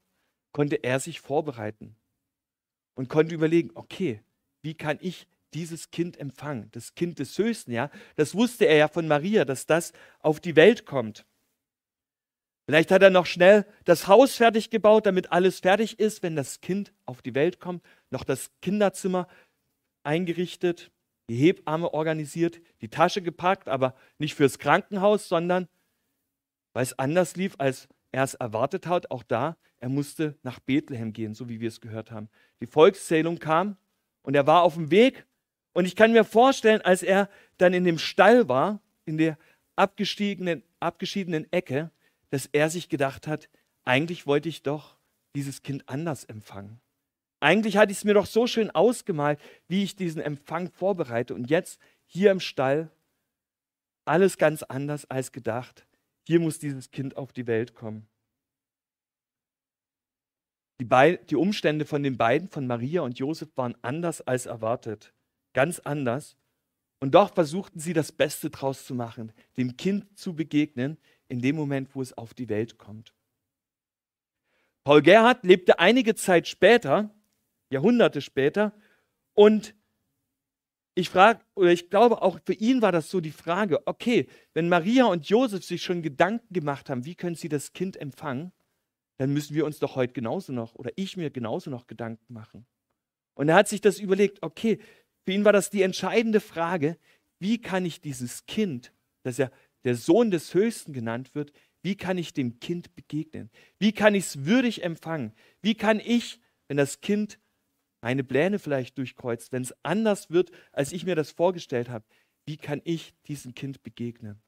konnte 0.52 0.76
er 0.76 1.00
sich 1.00 1.20
vorbereiten 1.20 1.96
und 2.94 3.08
konnte 3.08 3.34
überlegen, 3.34 3.70
okay, 3.74 4.22
wie 4.62 4.74
kann 4.74 4.98
ich 5.00 5.26
dieses 5.54 5.90
Kind 5.90 6.18
empfangen? 6.18 6.68
Das 6.72 6.94
Kind 6.94 7.18
des 7.18 7.36
Höchsten, 7.36 7.72
ja? 7.72 7.90
Das 8.16 8.34
wusste 8.34 8.66
er 8.66 8.76
ja 8.76 8.88
von 8.88 9.06
Maria, 9.08 9.44
dass 9.44 9.66
das 9.66 9.92
auf 10.20 10.40
die 10.40 10.56
Welt 10.56 10.86
kommt. 10.86 11.26
Vielleicht 12.66 12.90
hat 12.90 13.02
er 13.02 13.10
noch 13.10 13.26
schnell 13.26 13.66
das 13.84 14.06
Haus 14.06 14.36
fertig 14.36 14.70
gebaut, 14.70 15.06
damit 15.06 15.32
alles 15.32 15.60
fertig 15.60 15.98
ist, 15.98 16.22
wenn 16.22 16.36
das 16.36 16.60
Kind 16.60 16.92
auf 17.06 17.20
die 17.20 17.34
Welt 17.34 17.58
kommt. 17.58 17.82
Noch 18.10 18.24
das 18.24 18.50
Kinderzimmer 18.62 19.26
eingerichtet, 20.04 20.92
die 21.28 21.36
Hebamme 21.36 21.92
organisiert, 21.92 22.60
die 22.80 22.88
Tasche 22.88 23.20
gepackt, 23.20 23.68
aber 23.68 23.94
nicht 24.18 24.34
fürs 24.34 24.58
Krankenhaus, 24.58 25.28
sondern 25.28 25.68
weil 26.72 26.84
es 26.84 26.98
anders 26.98 27.36
lief, 27.36 27.54
als 27.58 27.88
er 28.12 28.24
es 28.24 28.34
erwartet 28.34 28.86
hat. 28.86 29.10
Auch 29.10 29.22
da, 29.22 29.56
er 29.80 29.88
musste 29.88 30.38
nach 30.42 30.60
Bethlehem 30.60 31.12
gehen, 31.12 31.34
so 31.34 31.48
wie 31.48 31.60
wir 31.60 31.68
es 31.68 31.80
gehört 31.80 32.10
haben. 32.10 32.28
Die 32.60 32.66
Volkszählung 32.66 33.38
kam 33.38 33.76
und 34.22 34.34
er 34.36 34.46
war 34.46 34.62
auf 34.62 34.74
dem 34.74 34.90
Weg. 34.90 35.26
Und 35.72 35.86
ich 35.86 35.96
kann 35.96 36.12
mir 36.12 36.24
vorstellen, 36.24 36.82
als 36.82 37.02
er 37.02 37.28
dann 37.58 37.72
in 37.72 37.84
dem 37.84 37.98
Stall 37.98 38.48
war, 38.48 38.80
in 39.04 39.16
der 39.16 39.38
abgestiegenen, 39.74 40.62
abgeschiedenen 40.80 41.50
Ecke, 41.52 41.90
dass 42.30 42.46
er 42.46 42.70
sich 42.70 42.88
gedacht 42.88 43.26
hat, 43.26 43.48
eigentlich 43.84 44.26
wollte 44.26 44.48
ich 44.48 44.62
doch 44.62 44.96
dieses 45.34 45.62
Kind 45.62 45.88
anders 45.88 46.24
empfangen. 46.24 46.80
Eigentlich 47.40 47.76
hatte 47.76 47.90
ich 47.90 47.98
es 47.98 48.04
mir 48.04 48.14
doch 48.14 48.26
so 48.26 48.46
schön 48.46 48.70
ausgemalt, 48.70 49.40
wie 49.66 49.82
ich 49.82 49.96
diesen 49.96 50.22
Empfang 50.22 50.70
vorbereite. 50.70 51.34
Und 51.34 51.50
jetzt 51.50 51.80
hier 52.06 52.30
im 52.30 52.38
Stall, 52.38 52.90
alles 54.04 54.38
ganz 54.38 54.62
anders 54.62 55.10
als 55.10 55.32
gedacht. 55.32 55.86
Hier 56.24 56.40
muss 56.40 56.58
dieses 56.58 56.90
Kind 56.90 57.16
auf 57.16 57.32
die 57.32 57.46
Welt 57.46 57.74
kommen. 57.74 58.06
Die, 60.80 61.18
die, 61.30 61.36
Umstände 61.36 61.84
von 61.84 62.02
den 62.02 62.16
beiden, 62.16 62.48
von 62.48 62.66
Maria 62.66 63.02
und 63.02 63.18
Josef, 63.18 63.50
waren 63.56 63.76
anders 63.82 64.20
als 64.20 64.46
erwartet. 64.46 65.12
Ganz 65.52 65.78
anders. 65.80 66.36
Und 67.00 67.14
doch 67.14 67.34
versuchten 67.34 67.80
sie 67.80 67.92
das 67.92 68.12
Beste 68.12 68.50
draus 68.50 68.84
zu 68.84 68.94
machen, 68.94 69.32
dem 69.56 69.76
Kind 69.76 70.18
zu 70.18 70.34
begegnen, 70.34 70.98
in 71.28 71.40
dem 71.40 71.56
Moment, 71.56 71.94
wo 71.94 72.02
es 72.02 72.16
auf 72.16 72.34
die 72.34 72.48
Welt 72.48 72.78
kommt. 72.78 73.14
Paul 74.84 75.02
Gerhard 75.02 75.44
lebte 75.44 75.78
einige 75.78 76.14
Zeit 76.14 76.48
später, 76.48 77.14
Jahrhunderte 77.70 78.20
später, 78.20 78.72
und 79.34 79.74
ich 80.94 81.08
frage, 81.08 81.40
oder 81.54 81.72
ich 81.72 81.88
glaube 81.90 82.20
auch 82.22 82.38
für 82.44 82.52
ihn 82.52 82.82
war 82.82 82.92
das 82.92 83.10
so 83.10 83.20
die 83.20 83.30
Frage, 83.30 83.86
okay, 83.86 84.26
wenn 84.52 84.68
Maria 84.68 85.06
und 85.06 85.28
Josef 85.28 85.64
sich 85.64 85.82
schon 85.82 86.02
Gedanken 86.02 86.52
gemacht 86.52 86.90
haben, 86.90 87.04
wie 87.04 87.14
können 87.14 87.34
sie 87.34 87.48
das 87.48 87.72
Kind 87.72 87.96
empfangen, 87.96 88.52
dann 89.18 89.32
müssen 89.32 89.54
wir 89.54 89.64
uns 89.64 89.78
doch 89.78 89.96
heute 89.96 90.12
genauso 90.12 90.52
noch, 90.52 90.74
oder 90.74 90.90
ich 90.96 91.16
mir 91.16 91.30
genauso 91.30 91.70
noch 91.70 91.86
Gedanken 91.86 92.32
machen. 92.32 92.66
Und 93.34 93.48
er 93.48 93.54
hat 93.54 93.68
sich 93.68 93.80
das 93.80 93.98
überlegt, 93.98 94.42
okay, 94.42 94.78
für 95.24 95.32
ihn 95.32 95.44
war 95.44 95.52
das 95.52 95.70
die 95.70 95.82
entscheidende 95.82 96.40
Frage, 96.40 96.98
wie 97.38 97.60
kann 97.60 97.86
ich 97.86 98.00
dieses 98.00 98.44
Kind, 98.46 98.92
das 99.22 99.38
ja 99.38 99.50
der 99.84 99.96
Sohn 99.96 100.30
des 100.30 100.54
Höchsten 100.54 100.92
genannt 100.92 101.34
wird, 101.34 101.52
wie 101.82 101.96
kann 101.96 102.18
ich 102.18 102.32
dem 102.32 102.60
Kind 102.60 102.94
begegnen? 102.94 103.50
Wie 103.78 103.92
kann 103.92 104.14
ich 104.14 104.26
es 104.26 104.44
würdig 104.44 104.84
empfangen? 104.84 105.32
Wie 105.60 105.74
kann 105.74 105.98
ich, 105.98 106.40
wenn 106.68 106.76
das 106.76 107.00
Kind 107.00 107.38
meine 108.02 108.24
Pläne 108.24 108.58
vielleicht 108.58 108.98
durchkreuzt, 108.98 109.52
wenn 109.52 109.62
es 109.62 109.74
anders 109.82 110.30
wird, 110.30 110.50
als 110.72 110.92
ich 110.92 111.06
mir 111.06 111.14
das 111.14 111.30
vorgestellt 111.30 111.88
habe, 111.88 112.04
wie 112.44 112.56
kann 112.56 112.82
ich 112.84 113.14
diesem 113.26 113.54
Kind 113.54 113.82
begegnen? 113.82 114.42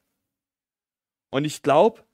Und 1.30 1.44
ich 1.44 1.62
glaube, 1.62 2.04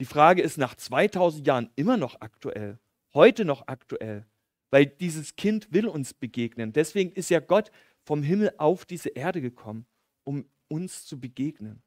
die 0.00 0.06
Frage 0.06 0.42
ist 0.42 0.58
nach 0.58 0.74
2000 0.74 1.46
Jahren 1.46 1.70
immer 1.76 1.96
noch 1.96 2.20
aktuell, 2.20 2.78
heute 3.14 3.44
noch 3.44 3.68
aktuell, 3.68 4.26
weil 4.70 4.86
dieses 4.86 5.36
Kind 5.36 5.72
will 5.72 5.86
uns 5.86 6.14
begegnen. 6.14 6.72
Deswegen 6.72 7.12
ist 7.12 7.30
ja 7.30 7.40
Gott 7.40 7.70
vom 8.02 8.22
Himmel 8.22 8.52
auf 8.56 8.84
diese 8.84 9.10
Erde 9.10 9.40
gekommen, 9.40 9.86
um 10.24 10.48
uns 10.68 11.06
zu 11.06 11.20
begegnen. 11.20 11.82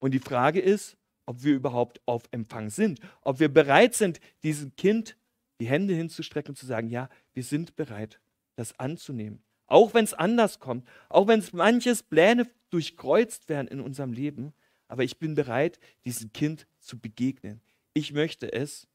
Und 0.00 0.12
die 0.12 0.20
Frage 0.20 0.60
ist, 0.60 0.96
ob 1.26 1.44
wir 1.44 1.54
überhaupt 1.54 2.00
auf 2.06 2.24
Empfang 2.32 2.70
sind, 2.70 3.00
ob 3.22 3.38
wir 3.38 3.48
bereit 3.48 3.94
sind, 3.94 4.20
diesem 4.42 4.74
Kind 4.74 5.16
die 5.60 5.66
Hände 5.66 5.94
hinzustrecken 5.94 6.52
und 6.52 6.56
zu 6.56 6.66
sagen, 6.66 6.88
ja, 6.88 7.08
wir 7.34 7.44
sind 7.44 7.76
bereit, 7.76 8.20
das 8.56 8.78
anzunehmen. 8.78 9.42
Auch 9.66 9.94
wenn 9.94 10.04
es 10.04 10.14
anders 10.14 10.58
kommt, 10.58 10.86
auch 11.08 11.28
wenn 11.28 11.40
es 11.40 11.52
manches 11.52 12.02
Pläne 12.02 12.50
durchkreuzt 12.70 13.48
werden 13.48 13.68
in 13.68 13.80
unserem 13.80 14.12
Leben, 14.12 14.52
aber 14.88 15.04
ich 15.04 15.18
bin 15.18 15.34
bereit, 15.34 15.78
diesem 16.04 16.32
Kind 16.32 16.66
zu 16.78 16.98
begegnen. 16.98 17.62
Ich 17.94 18.12
möchte 18.12 18.52
es 18.52 18.88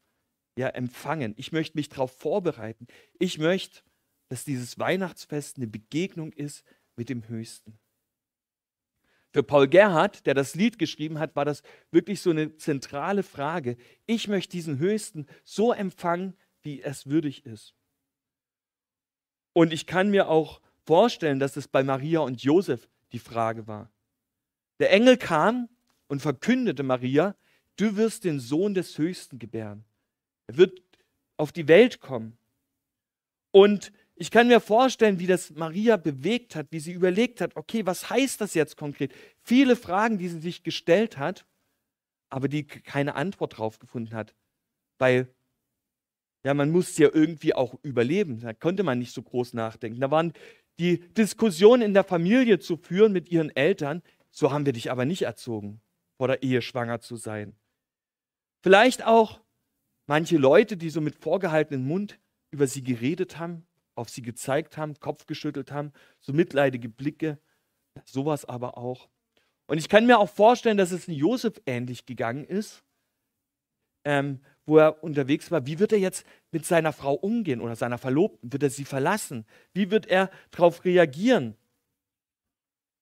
ja 0.58 0.68
empfangen. 0.68 1.34
Ich 1.38 1.52
möchte 1.52 1.78
mich 1.78 1.90
darauf 1.90 2.12
vorbereiten. 2.12 2.88
Ich 3.20 3.38
möchte, 3.38 3.82
dass 4.30 4.44
dieses 4.44 4.78
Weihnachtsfest 4.78 5.58
eine 5.58 5.68
Begegnung 5.68 6.34
ist 6.34 6.64
mit 6.96 7.10
dem 7.10 7.28
Höchsten. 7.28 7.80
Für 9.32 9.44
Paul 9.44 9.68
Gerhardt, 9.68 10.26
der 10.26 10.34
das 10.34 10.56
Lied 10.56 10.80
geschrieben 10.80 11.20
hat, 11.20 11.36
war 11.36 11.46
das 11.46 11.62
wirklich 11.92 12.22
so 12.22 12.32
eine 12.32 12.56
zentrale 12.58 13.24
Frage. 13.24 13.78
Ich 14.06 14.28
möchte 14.28 14.52
diesen 14.52 14.80
Höchsten 14.80 15.28
so 15.44 15.74
empfangen, 15.74 16.36
wie 16.62 16.82
es 16.82 17.06
würdig 17.06 17.46
ist. 17.46 17.77
Und 19.58 19.74
ich 19.74 19.88
kann 19.88 20.12
mir 20.12 20.30
auch 20.30 20.62
vorstellen, 20.86 21.40
dass 21.40 21.58
es 21.58 21.68
bei 21.68 21.82
Maria 21.82 22.20
und 22.20 22.44
Josef 22.44 22.88
die 23.12 23.18
Frage 23.18 23.66
war. 23.66 23.90
Der 24.78 24.92
Engel 24.92 25.18
kam 25.18 25.68
und 26.08 26.22
verkündete 26.22 26.84
Maria, 26.84 27.36
du 27.76 27.96
wirst 27.98 28.24
den 28.24 28.40
Sohn 28.40 28.76
des 28.76 29.00
Höchsten 29.00 29.40
gebären. 29.40 29.84
Er 30.46 30.58
wird 30.58 30.80
auf 31.38 31.52
die 31.52 31.68
Welt 31.68 32.02
kommen. 32.02 32.38
Und 33.50 33.92
ich 34.14 34.30
kann 34.30 34.48
mir 34.48 34.60
vorstellen, 34.60 35.18
wie 35.18 35.26
das 35.26 35.50
Maria 35.50 35.98
bewegt 35.98 36.56
hat, 36.56 36.68
wie 36.70 36.80
sie 36.80 36.92
überlegt 36.92 37.42
hat, 37.42 37.56
okay, 37.56 37.84
was 37.84 38.12
heißt 38.12 38.40
das 38.40 38.54
jetzt 38.54 38.78
konkret? 38.78 39.12
Viele 39.42 39.76
Fragen, 39.76 40.20
die 40.20 40.30
sie 40.30 40.40
sich 40.40 40.62
gestellt 40.62 41.18
hat, 41.18 41.48
aber 42.30 42.48
die 42.48 42.68
keine 42.68 43.16
Antwort 43.16 43.58
drauf 43.58 43.80
gefunden 43.80 44.14
hat. 44.14 44.36
Weil, 45.00 45.34
ja, 46.48 46.54
man 46.54 46.72
musste 46.72 47.04
ja 47.04 47.10
irgendwie 47.12 47.54
auch 47.54 47.76
überleben. 47.84 48.40
Da 48.40 48.54
konnte 48.54 48.84
man 48.84 49.00
nicht 49.00 49.14
so 49.14 49.22
groß 49.22 49.54
nachdenken. 49.54 50.00
Da 50.00 50.12
waren 50.12 50.32
die 50.80 51.00
Diskussionen 51.14 51.82
in 51.82 51.94
der 51.94 52.06
Familie 52.06 52.58
zu 52.58 52.78
führen 52.78 53.12
mit 53.12 53.28
ihren 53.30 53.54
Eltern. 53.54 54.02
So 54.32 54.50
haben 54.50 54.66
wir 54.66 54.72
dich 54.72 54.90
aber 54.90 55.04
nicht 55.04 55.24
erzogen, 55.24 55.82
vor 56.16 56.30
der 56.30 56.44
Ehe 56.44 56.62
schwanger 56.62 57.02
zu 57.02 57.18
sein. 57.18 57.58
Vielleicht 58.64 59.06
auch 59.06 59.42
manche 60.06 60.38
Leute, 60.38 60.78
die 60.78 60.90
so 60.90 61.02
mit 61.02 61.16
vorgehaltenem 61.16 61.86
Mund 61.86 62.18
über 62.50 62.66
sie 62.66 62.82
geredet 62.82 63.38
haben, 63.38 63.68
auf 63.96 64.08
sie 64.08 64.22
gezeigt 64.22 64.78
haben, 64.78 64.98
Kopf 65.02 65.26
geschüttelt 65.26 65.74
haben, 65.74 65.92
so 66.22 66.32
mitleidige 66.32 66.88
Blicke, 66.88 67.40
sowas 68.06 68.46
aber 68.46 68.78
auch. 68.78 69.10
Und 69.66 69.80
ich 69.80 69.90
kann 69.90 70.06
mir 70.06 70.18
auch 70.18 70.30
vorstellen, 70.30 70.78
dass 70.78 70.92
es 70.92 71.08
Josef 71.08 71.62
ähnlich 71.66 72.06
gegangen 72.06 72.46
ist, 72.46 72.86
ähm, 74.06 74.40
wo 74.68 74.78
er 74.78 75.04
unterwegs 75.04 75.50
war. 75.50 75.66
Wie 75.66 75.80
wird 75.80 75.94
er 75.94 75.98
jetzt 75.98 76.26
mit 76.52 76.66
seiner 76.66 76.94
Frau 76.94 77.14
umgehen 77.14 77.62
oder 77.62 77.76
seiner 77.76 77.98
Verlobten? 77.98 78.52
Wird 78.52 78.64
er 78.64 78.70
sie 78.70 78.86
verlassen? 78.86 79.46
Wie 79.74 79.90
wird 79.90 80.06
er 80.06 80.30
darauf 80.52 80.86
reagieren? 80.86 81.56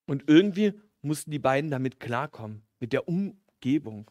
Und 0.06 0.24
irgendwie 0.28 0.80
mussten 1.02 1.32
die 1.32 1.40
beiden 1.40 1.72
damit 1.72 2.00
klarkommen, 2.00 2.62
mit 2.80 2.94
der 2.94 3.08
Umgebung. 3.08 4.10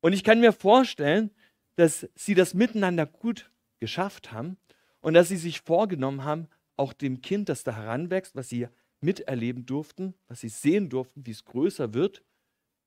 Und 0.00 0.12
ich 0.12 0.24
kann 0.24 0.40
mir 0.40 0.52
vorstellen, 0.52 1.30
dass 1.76 2.08
sie 2.16 2.34
das 2.34 2.52
miteinander 2.52 3.06
gut 3.06 3.50
geschafft 3.78 4.32
haben 4.32 4.56
und 5.00 5.14
dass 5.14 5.28
sie 5.28 5.36
sich 5.36 5.60
vorgenommen 5.60 6.24
haben, 6.24 6.48
auch 6.76 6.92
dem 6.92 7.20
Kind, 7.20 7.48
das 7.48 7.62
da 7.62 7.76
heranwächst, 7.76 8.34
was 8.34 8.48
sie 8.48 8.66
miterleben 9.00 9.66
durften, 9.66 10.14
was 10.26 10.40
sie 10.40 10.48
sehen 10.48 10.88
durften, 10.88 11.24
wie 11.26 11.30
es 11.30 11.44
größer 11.44 11.94
wird, 11.94 12.22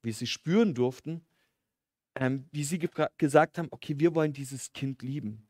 wie 0.02 0.12
sie 0.12 0.28
spüren 0.28 0.74
durften, 0.74 1.25
ähm, 2.15 2.45
wie 2.51 2.63
sie 2.63 2.79
gesagt 3.17 3.57
haben, 3.57 3.67
okay, 3.72 4.00
wir 4.00 4.15
wollen 4.15 4.34
dieses 4.34 4.74
Kind 4.74 5.01
lieben. 5.01 5.48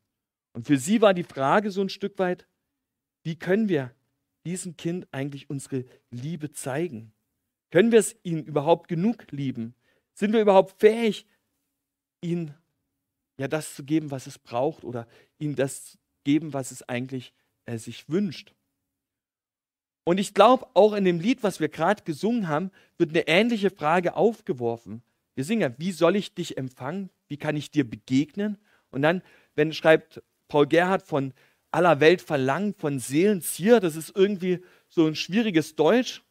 Und 0.52 0.66
für 0.66 0.78
sie 0.78 1.00
war 1.00 1.14
die 1.14 1.22
Frage 1.22 1.70
so 1.70 1.80
ein 1.80 1.88
Stück 1.88 2.18
weit, 2.18 2.46
wie 3.22 3.36
können 3.36 3.68
wir 3.68 3.94
diesem 4.44 4.76
Kind 4.76 5.06
eigentlich 5.12 5.50
unsere 5.50 5.84
Liebe 6.10 6.52
zeigen? 6.52 7.12
Können 7.70 7.92
wir 7.92 7.98
es 7.98 8.16
ihnen 8.22 8.44
überhaupt 8.44 8.88
genug 8.88 9.30
lieben? 9.30 9.74
Sind 10.14 10.32
wir 10.32 10.40
überhaupt 10.40 10.80
fähig, 10.80 11.26
ihnen 12.22 12.54
ja 13.38 13.48
das 13.48 13.74
zu 13.74 13.84
geben, 13.84 14.10
was 14.10 14.26
es 14.26 14.38
braucht 14.38 14.84
oder 14.84 15.06
ihnen 15.38 15.56
das 15.56 15.98
geben, 16.24 16.52
was 16.52 16.70
es 16.70 16.88
eigentlich 16.88 17.32
äh, 17.66 17.78
sich 17.78 18.08
wünscht. 18.08 18.54
Und 20.04 20.18
ich 20.18 20.34
glaube, 20.34 20.66
auch 20.74 20.92
in 20.92 21.04
dem 21.04 21.20
Lied, 21.20 21.42
was 21.42 21.58
wir 21.60 21.68
gerade 21.68 22.04
gesungen 22.04 22.48
haben, 22.48 22.70
wird 22.96 23.10
eine 23.10 23.26
ähnliche 23.26 23.70
Frage 23.70 24.14
aufgeworfen. 24.14 25.02
Wir 25.36 25.44
singen 25.44 25.60
ja, 25.60 25.78
wie 25.78 25.92
soll 25.92 26.16
ich 26.16 26.34
dich 26.34 26.56
empfangen? 26.56 27.10
Wie 27.28 27.36
kann 27.36 27.56
ich 27.56 27.70
dir 27.70 27.88
begegnen? 27.88 28.58
Und 28.90 29.02
dann, 29.02 29.22
wenn 29.54 29.72
schreibt 29.72 30.22
Paul 30.48 30.66
Gerhard 30.66 31.02
von 31.02 31.34
aller 31.70 32.00
Welt 32.00 32.22
verlangen, 32.22 32.74
von 32.74 32.98
Seelenzier, 32.98 33.78
das 33.78 33.96
ist 33.96 34.16
irgendwie 34.16 34.60
so 34.88 35.06
ein 35.06 35.14
schwieriges 35.14 35.76
Deutsch. 35.76 36.22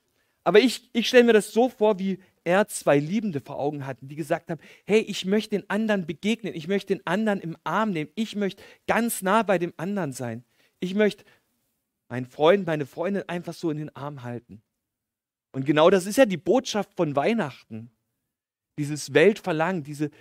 Aber 0.43 0.59
ich, 0.59 0.89
ich 0.93 1.07
stelle 1.07 1.23
mir 1.23 1.33
das 1.33 1.53
so 1.53 1.69
vor, 1.69 1.99
wie 1.99 2.19
er 2.43 2.67
zwei 2.67 2.97
Liebende 2.97 3.41
vor 3.41 3.59
Augen 3.59 3.85
hatten, 3.85 4.07
die 4.07 4.15
gesagt 4.15 4.49
haben, 4.49 4.59
hey, 4.85 4.99
ich 5.01 5.25
möchte 5.25 5.57
den 5.57 5.69
anderen 5.69 6.07
begegnen, 6.07 6.55
ich 6.55 6.67
möchte 6.67 6.95
den 6.95 7.05
anderen 7.05 7.41
im 7.41 7.57
Arm 7.63 7.91
nehmen, 7.91 8.09
ich 8.15 8.35
möchte 8.35 8.63
ganz 8.87 9.21
nah 9.21 9.43
bei 9.43 9.57
dem 9.57 9.73
anderen 9.77 10.13
sein. 10.13 10.43
Ich 10.79 10.95
möchte 10.95 11.25
meinen 12.09 12.25
Freund, 12.25 12.65
meine 12.65 12.85
Freundin 12.85 13.23
einfach 13.27 13.53
so 13.53 13.69
in 13.69 13.77
den 13.77 13.95
Arm 13.95 14.23
halten. 14.23 14.61
Und 15.51 15.65
genau 15.65 15.89
das 15.89 16.05
ist 16.05 16.17
ja 16.17 16.25
die 16.25 16.37
Botschaft 16.37 16.93
von 16.95 17.15
Weihnachten. 17.15 17.91
Dieses 18.77 19.13
Weltverlangen, 19.13 19.83
diese 19.83 20.11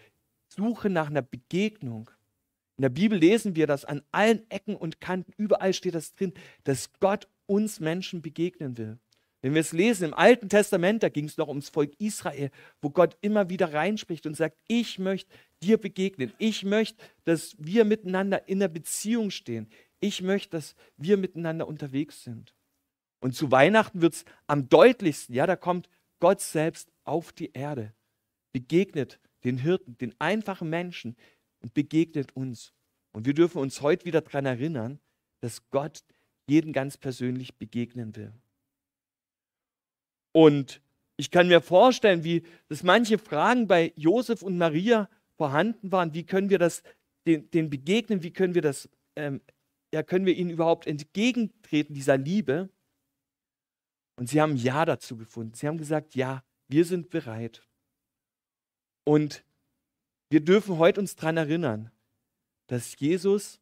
Suche 0.49 0.91
nach 0.91 1.09
einer 1.09 1.23
Begegnung. 1.23 2.11
In 2.77 2.83
der 2.83 2.89
Bibel 2.89 3.19
lesen 3.19 3.57
wir 3.57 3.67
das 3.67 3.85
an 3.85 4.03
allen 4.13 4.49
Ecken 4.51 4.77
und 4.77 5.01
Kanten, 5.01 5.33
überall 5.37 5.73
steht 5.73 5.95
das 5.95 6.15
drin, 6.15 6.33
dass 6.65 6.93
Gott 7.01 7.29
uns 7.47 7.81
Menschen 7.81 8.23
begegnen 8.23 8.77
will. 8.79 8.99
Wenn 9.45 9.53
wir 9.53 9.61
es 9.61 9.73
lesen 9.73 10.05
im 10.05 10.15
Alten 10.15 10.49
Testament, 10.49 11.03
da 11.03 11.11
ging 11.11 11.27
es 11.27 11.37
noch 11.37 11.49
ums 11.49 11.69
Volk 11.69 11.93
Israel, 11.99 12.51
wo 12.81 12.89
Gott 12.89 13.19
immer 13.21 13.51
wieder 13.51 13.75
reinspricht 13.75 14.27
und 14.27 14.35
sagt, 14.35 14.59
ich 14.69 14.99
möchte 14.99 15.31
dir 15.63 15.77
begegnen. 15.77 16.33
Ich 16.39 16.65
möchte, 16.65 17.05
dass 17.25 17.55
wir 17.59 17.85
miteinander 17.85 18.49
in 18.49 18.61
der 18.61 18.69
Beziehung 18.69 19.31
stehen. 19.31 19.69
Ich 20.01 20.23
möchte, 20.23 20.57
dass 20.57 20.75
wir 20.97 21.19
miteinander 21.19 21.69
unterwegs 21.69 22.25
sind. 22.25 22.55
Und 23.21 23.35
zu 23.35 23.51
Weihnachten 23.51 24.01
wird 24.01 24.15
es 24.15 24.25
am 24.47 24.69
deutlichsten, 24.71 25.35
ja, 25.35 25.47
da 25.47 25.57
kommt 25.57 25.91
Gott 26.21 26.41
selbst 26.41 26.91
auf 27.05 27.33
die 27.33 27.53
Erde, 27.53 27.93
begegnet 28.55 29.21
den 29.43 29.59
Hirten, 29.59 29.99
den 29.99 30.15
einfachen 30.19 30.71
Menschen 30.71 31.17
und 31.61 31.75
begegnet 31.75 32.35
uns. 32.35 32.73
Und 33.13 33.27
wir 33.27 33.35
dürfen 33.35 33.59
uns 33.59 33.83
heute 33.83 34.07
wieder 34.07 34.23
daran 34.23 34.47
erinnern, 34.47 35.01
dass 35.41 35.69
Gott 35.71 36.05
jeden 36.47 36.73
ganz 36.73 36.97
persönlich 36.97 37.57
begegnen 37.57 38.17
will. 38.17 38.33
Und 40.33 40.81
ich 41.17 41.31
kann 41.31 41.49
mir 41.49 41.61
vorstellen, 41.61 42.25
wie 42.25 42.45
das 42.69 42.83
manche 42.83 43.19
Fragen 43.19 43.67
bei 43.67 43.93
Josef 43.97 44.43
und 44.43 44.57
Maria 44.57 45.09
vorhanden 45.37 45.93
waren. 45.93 46.15
Wie 46.15 46.25
können 46.25 46.51
wir 46.51 46.59
das 46.59 46.83
den, 47.27 47.51
den 47.51 47.71
begegnen? 47.71 48.23
Wie 48.23 48.33
können 48.33 48.55
wir 48.55 48.63
das, 48.63 48.89
ähm, 49.17 49.41
ja, 49.93 50.03
können 50.03 50.27
wir 50.27 50.35
ihnen 50.35 50.51
überhaupt 50.51 50.87
entgegentreten, 50.87 51.95
dieser 51.95 52.17
Liebe? 52.17 52.69
Und 54.17 54.29
sie 54.29 54.41
haben 54.41 54.57
Ja 54.57 54.85
dazu 54.85 55.17
gefunden. 55.17 55.55
Sie 55.55 55.67
haben 55.67 55.79
gesagt, 55.79 56.15
ja, 56.15 56.45
wir 56.69 56.85
sind 56.85 57.11
bereit. 57.11 57.67
Und 59.05 59.45
wir 60.31 60.41
dürfen 60.41 60.79
heute 60.79 61.01
uns 61.01 61.15
daran 61.17 61.37
erinnern, 61.37 61.91
dass 62.67 62.99
Jesus 62.99 63.61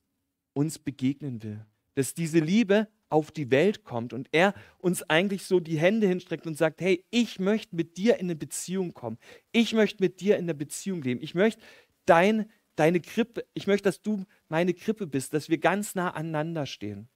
uns 0.55 0.79
begegnen 0.79 1.43
will. 1.43 1.65
Dass 1.95 2.15
diese 2.15 2.39
Liebe 2.39 2.89
auf 3.11 3.31
die 3.31 3.51
Welt 3.51 3.85
kommt 3.85 4.15
und 4.15 4.29
er 4.33 4.55
uns 4.79 5.03
eigentlich 5.03 5.45
so 5.45 5.61
die 5.61 5.79
Hände 5.79 6.07
hinstreckt 6.07 6.47
und 6.47 6.57
sagt, 6.57 6.81
hey, 6.81 7.05
ich 7.11 7.39
möchte 7.39 7.77
mit 7.77 7.99
dir 7.99 8.15
in 8.15 8.27
eine 8.27 8.37
Beziehung 8.37 8.95
kommen. 8.95 9.19
Ich 9.53 9.75
möchte 9.75 10.03
mit 10.03 10.21
dir 10.21 10.39
in 10.39 10.47
der 10.47 10.55
Beziehung 10.55 11.03
leben. 11.03 11.21
Ich 11.23 11.35
möchte 11.35 11.61
dein, 12.07 12.51
deine 12.75 13.01
Krippe, 13.01 13.45
ich 13.53 13.67
möchte, 13.67 13.85
dass 13.85 14.01
du 14.01 14.25
meine 14.49 14.73
Krippe 14.73 15.07
bist, 15.07 15.35
dass 15.35 15.51
wir 15.51 15.59
ganz 15.59 15.95
nah 15.95 16.11
aneinander 16.11 16.65
stehen. 16.65 17.09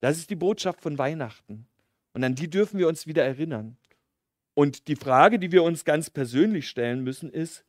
Das 0.00 0.16
ist 0.16 0.30
die 0.30 0.36
Botschaft 0.36 0.80
von 0.80 0.96
Weihnachten. 0.96 1.66
Und 2.14 2.24
an 2.24 2.34
die 2.34 2.48
dürfen 2.48 2.78
wir 2.78 2.88
uns 2.88 3.06
wieder 3.06 3.24
erinnern. 3.24 3.76
Und 4.58 4.88
die 4.88 4.96
Frage, 4.96 5.38
die 5.38 5.52
wir 5.52 5.62
uns 5.62 5.84
ganz 5.84 6.08
persönlich 6.08 6.66
stellen 6.66 7.04
müssen, 7.04 7.30
ist, 7.30 7.64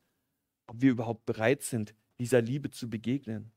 ob 0.67 0.82
wir 0.82 0.91
überhaupt 0.91 1.25
bereit 1.25 1.62
sind, 1.62 1.94
dieser 2.17 2.41
Liebe 2.41 2.70
zu 2.70 2.89
begegnen. 2.89 3.51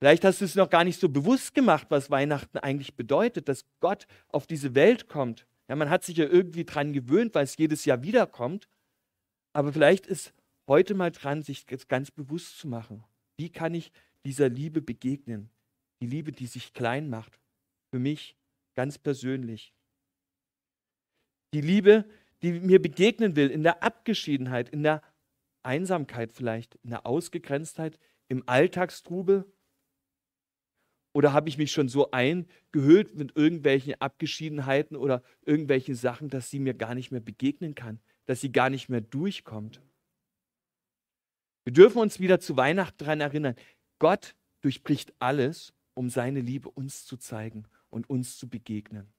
Vielleicht 0.00 0.24
hast 0.24 0.40
du 0.40 0.44
es 0.44 0.56
noch 0.56 0.70
gar 0.70 0.82
nicht 0.82 0.98
so 0.98 1.08
bewusst 1.08 1.54
gemacht, 1.54 1.86
was 1.90 2.10
Weihnachten 2.10 2.58
eigentlich 2.58 2.94
bedeutet, 2.94 3.48
dass 3.48 3.64
Gott 3.78 4.06
auf 4.28 4.46
diese 4.46 4.74
Welt 4.74 5.08
kommt. 5.08 5.46
Ja, 5.68 5.76
man 5.76 5.88
hat 5.88 6.04
sich 6.04 6.16
ja 6.16 6.26
irgendwie 6.26 6.64
dran 6.64 6.92
gewöhnt, 6.92 7.34
weil 7.34 7.44
es 7.44 7.56
jedes 7.56 7.84
Jahr 7.84 8.02
wiederkommt. 8.02 8.68
Aber 9.52 9.72
vielleicht 9.72 10.06
ist 10.06 10.34
heute 10.66 10.94
mal 10.94 11.12
dran, 11.12 11.42
sich 11.42 11.64
das 11.64 11.86
ganz 11.86 12.10
bewusst 12.10 12.58
zu 12.58 12.66
machen. 12.66 13.04
Wie 13.36 13.50
kann 13.50 13.72
ich 13.72 13.92
dieser 14.24 14.48
Liebe 14.48 14.82
begegnen? 14.82 15.48
Die 16.02 16.06
Liebe, 16.06 16.32
die 16.32 16.48
sich 16.48 16.72
klein 16.72 17.08
macht. 17.08 17.38
Für 17.92 18.00
mich 18.00 18.36
ganz 18.74 18.98
persönlich. 18.98 19.72
Die 21.54 21.60
Liebe, 21.60 22.04
die 22.42 22.52
mir 22.52 22.82
begegnen 22.82 23.36
will 23.36 23.48
in 23.48 23.62
der 23.62 23.82
Abgeschiedenheit, 23.82 24.68
in 24.68 24.82
der 24.82 25.02
Einsamkeit 25.62 26.32
vielleicht, 26.32 26.74
in 26.82 26.90
der 26.90 27.06
Ausgegrenztheit, 27.06 27.98
im 28.28 28.42
Alltagstrubel 28.46 29.50
oder 31.14 31.32
habe 31.32 31.48
ich 31.48 31.56
mich 31.56 31.70
schon 31.70 31.88
so 31.88 32.10
eingehüllt 32.10 33.14
mit 33.14 33.36
irgendwelchen 33.36 33.94
Abgeschiedenheiten 34.00 34.96
oder 34.96 35.22
irgendwelchen 35.46 35.94
Sachen, 35.94 36.28
dass 36.28 36.50
sie 36.50 36.58
mir 36.58 36.74
gar 36.74 36.96
nicht 36.96 37.12
mehr 37.12 37.20
begegnen 37.20 37.76
kann, 37.76 38.00
dass 38.26 38.40
sie 38.40 38.50
gar 38.50 38.68
nicht 38.68 38.88
mehr 38.88 39.00
durchkommt? 39.00 39.80
Wir 41.64 41.72
dürfen 41.72 41.98
uns 41.98 42.18
wieder 42.18 42.40
zu 42.40 42.56
Weihnachten 42.56 42.98
daran 42.98 43.20
erinnern, 43.20 43.54
Gott 44.00 44.34
durchbricht 44.60 45.14
alles, 45.20 45.72
um 45.94 46.10
seine 46.10 46.40
Liebe 46.40 46.68
uns 46.68 47.06
zu 47.06 47.16
zeigen 47.16 47.68
und 47.90 48.10
uns 48.10 48.36
zu 48.36 48.48
begegnen. 48.48 49.13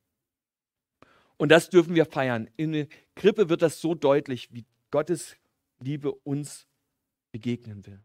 Und 1.38 1.50
das 1.50 1.70
dürfen 1.70 1.96
wir 1.96 2.06
feiern. 2.06 2.50
In 2.58 2.72
der 2.72 2.88
Krippe 3.16 3.50
wird 3.50 3.62
das 3.62 3.82
so 3.82 3.94
deutlich, 3.94 4.54
wie 4.54 4.66
Gottes 4.92 5.36
Liebe 5.80 6.12
uns 6.12 6.68
begegnen 7.32 7.86
will. 7.86 8.02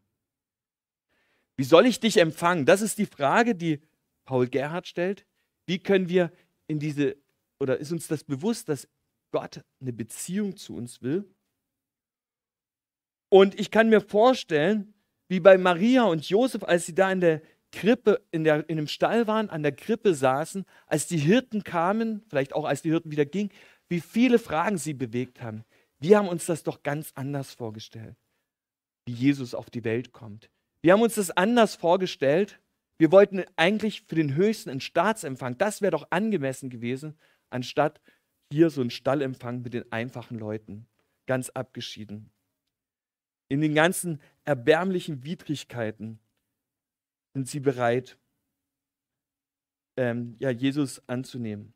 Wie 1.56 1.64
soll 1.64 1.86
ich 1.86 2.00
dich 2.00 2.16
empfangen? 2.16 2.66
Das 2.66 2.80
ist 2.80 2.98
die 2.98 3.06
Frage, 3.06 3.54
die 3.54 3.80
Paul 4.24 4.48
Gerhard 4.48 4.88
stellt. 4.88 5.26
Wie 5.66 5.78
können 5.78 6.08
wir 6.08 6.32
in 6.66 6.78
diese, 6.78 7.16
oder 7.58 7.78
ist 7.78 7.92
uns 7.92 8.08
das 8.08 8.24
bewusst, 8.24 8.68
dass 8.68 8.88
Gott 9.30 9.62
eine 9.80 9.92
Beziehung 9.92 10.56
zu 10.56 10.74
uns 10.74 11.02
will. 11.02 11.24
Und 13.28 13.58
ich 13.58 13.70
kann 13.70 13.88
mir 13.88 14.00
vorstellen, 14.00 14.94
wie 15.28 15.40
bei 15.40 15.56
Maria 15.56 16.04
und 16.04 16.28
Josef, 16.28 16.64
als 16.64 16.86
sie 16.86 16.94
da 16.94 17.12
in 17.12 17.20
der 17.20 17.42
Krippe, 17.72 18.20
in, 18.30 18.44
der, 18.44 18.68
in 18.68 18.76
dem 18.76 18.88
Stall 18.88 19.26
waren, 19.26 19.50
an 19.50 19.62
der 19.62 19.72
Krippe 19.72 20.14
saßen, 20.14 20.64
als 20.86 21.06
die 21.06 21.18
Hirten 21.18 21.64
kamen, 21.64 22.22
vielleicht 22.28 22.52
auch 22.52 22.64
als 22.64 22.82
die 22.82 22.90
Hirten 22.90 23.10
wieder 23.10 23.26
gingen, 23.26 23.50
wie 23.88 24.00
viele 24.00 24.38
Fragen 24.38 24.78
sie 24.78 24.94
bewegt 24.94 25.42
haben. 25.42 25.64
Wir 25.98 26.18
haben 26.18 26.28
uns 26.28 26.46
das 26.46 26.62
doch 26.62 26.82
ganz 26.82 27.12
anders 27.14 27.52
vorgestellt, 27.52 28.16
wie 29.06 29.12
Jesus 29.12 29.54
auf 29.54 29.70
die 29.70 29.84
Welt 29.84 30.12
kommt. 30.12 30.50
Wir 30.82 30.92
haben 30.92 31.02
uns 31.02 31.16
das 31.16 31.30
anders 31.30 31.74
vorgestellt. 31.74 32.58
Wir 32.98 33.12
wollten 33.12 33.44
eigentlich 33.56 34.02
für 34.02 34.14
den 34.14 34.34
Höchsten 34.34 34.70
einen 34.70 34.80
Staatsempfang. 34.80 35.58
Das 35.58 35.82
wäre 35.82 35.90
doch 35.90 36.06
angemessen 36.10 36.70
gewesen, 36.70 37.18
anstatt 37.50 38.00
hier 38.52 38.70
so 38.70 38.80
einen 38.80 38.90
Stallempfang 38.90 39.62
mit 39.62 39.74
den 39.74 39.90
einfachen 39.92 40.38
Leuten. 40.38 40.86
Ganz 41.26 41.50
abgeschieden. 41.50 42.30
In 43.48 43.60
den 43.60 43.74
ganzen 43.74 44.20
erbärmlichen 44.44 45.24
Widrigkeiten 45.24 46.18
sind 47.34 47.48
sie 47.48 47.60
bereit, 47.60 48.18
ähm, 49.96 50.36
ja, 50.38 50.50
Jesus 50.50 51.02
anzunehmen. 51.08 51.74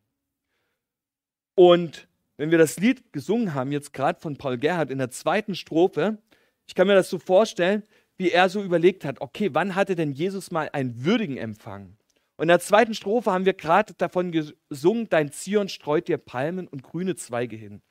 Und 1.56 2.08
wenn 2.36 2.50
wir 2.50 2.58
das 2.58 2.78
Lied 2.78 3.12
gesungen 3.12 3.54
haben, 3.54 3.70
jetzt 3.70 3.92
gerade 3.92 4.20
von 4.20 4.36
Paul 4.36 4.58
Gerhardt 4.58 4.90
in 4.90 4.98
der 4.98 5.10
zweiten 5.10 5.54
Strophe, 5.54 6.18
ich 6.66 6.74
kann 6.74 6.86
mir 6.86 6.94
das 6.94 7.10
so 7.10 7.18
vorstellen, 7.18 7.84
wie 8.16 8.30
er 8.30 8.48
so 8.48 8.62
überlegt 8.62 9.04
hat, 9.04 9.20
okay, 9.20 9.50
wann 9.52 9.74
hatte 9.74 9.94
denn 9.94 10.12
Jesus 10.12 10.50
mal 10.50 10.68
einen 10.72 11.04
würdigen 11.04 11.36
Empfang? 11.36 11.96
Und 12.36 12.44
in 12.44 12.48
der 12.48 12.60
zweiten 12.60 12.94
Strophe 12.94 13.30
haben 13.30 13.44
wir 13.44 13.54
gerade 13.54 13.94
davon 13.94 14.32
gesungen, 14.32 15.08
dein 15.08 15.30
Zion 15.30 15.68
streut 15.68 16.08
dir 16.08 16.18
Palmen 16.18 16.66
und 16.66 16.82
grüne 16.82 17.14
Zweige 17.14 17.56
hin. 17.56 17.82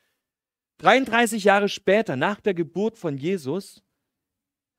33 0.79 1.45
Jahre 1.45 1.69
später, 1.69 2.15
nach 2.15 2.41
der 2.41 2.53
Geburt 2.53 2.97
von 2.97 3.17
Jesus, 3.17 3.83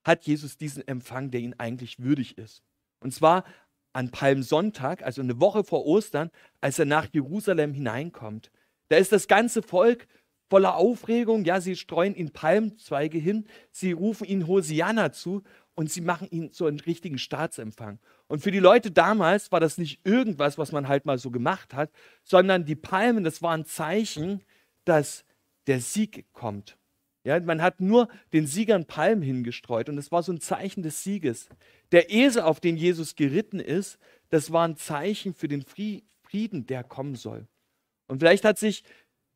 hat 0.05 0.27
Jesus 0.27 0.59
diesen 0.59 0.87
Empfang, 0.87 1.31
der 1.31 1.41
ihn 1.41 1.55
eigentlich 1.57 1.99
würdig 1.99 2.37
ist. 2.37 2.63
Und 3.05 3.13
zwar 3.13 3.45
an 3.93 4.11
Palmsonntag, 4.11 5.03
also 5.03 5.21
eine 5.21 5.39
Woche 5.39 5.63
vor 5.63 5.87
Ostern, 5.87 6.31
als 6.63 6.79
er 6.79 6.87
nach 6.87 7.07
Jerusalem 7.13 7.75
hineinkommt. 7.75 8.51
Da 8.89 8.97
ist 8.97 9.13
das 9.13 9.29
ganze 9.29 9.63
Volk 9.63 10.09
voller 10.49 10.77
Aufregung. 10.77 11.45
Ja, 11.45 11.61
sie 11.61 11.77
streuen 11.77 12.15
ihn 12.15 12.33
Palmzweige 12.33 13.19
hin, 13.19 13.47
sie 13.71 13.93
rufen 13.93 14.27
ihn 14.27 14.49
Hosianna 14.49 15.13
zu 15.13 15.43
und 15.75 15.91
sie 15.91 16.01
machen 16.01 16.29
ihn 16.31 16.51
so 16.53 16.67
einen 16.67 16.81
richtigen 16.81 17.19
Staatsempfang. 17.19 17.99
Und 18.27 18.43
für 18.43 18.51
die 18.51 18.59
Leute 18.59 18.91
damals 18.91 19.53
war 19.53 19.61
das 19.61 19.77
nicht 19.77 20.01
irgendwas, 20.05 20.57
was 20.57 20.73
man 20.73 20.89
halt 20.89 21.05
mal 21.05 21.19
so 21.19 21.31
gemacht 21.31 21.75
hat, 21.75 21.91
sondern 22.23 22.65
die 22.65 22.77
Palmen, 22.77 23.23
das 23.23 23.43
war 23.43 23.53
ein 23.53 23.67
Zeichen, 23.67 24.43
dass 24.87 25.27
der 25.67 25.81
Sieg 25.81 26.25
kommt. 26.33 26.79
Ja, 27.25 27.41
man 27.41 27.63
hat 27.63 27.81
nur 27.81 28.09
den 28.35 28.47
Siegern 28.47 28.85
Palmen 28.85 29.23
hingestreut 29.23 29.89
und 29.89 29.97
es 29.97 30.13
war 30.13 30.23
so 30.23 30.31
ein 30.31 30.41
Zeichen 30.41 30.83
des 30.83 31.03
Sieges. 31.03 31.49
Der 31.91 32.11
Esel, 32.11 32.43
auf 32.43 32.61
den 32.61 32.77
Jesus 32.77 33.17
geritten 33.17 33.61
ist, 33.61 33.99
das 34.29 34.53
war 34.53 34.69
ein 34.69 34.77
Zeichen 34.77 35.33
für 35.35 35.49
den 35.49 35.63
Frieden, 35.63 36.67
der 36.67 36.85
kommen 36.85 37.15
soll. 37.15 37.49
Und 38.09 38.19
vielleicht 38.19 38.45
hat 38.45 38.59
sich 38.59 38.85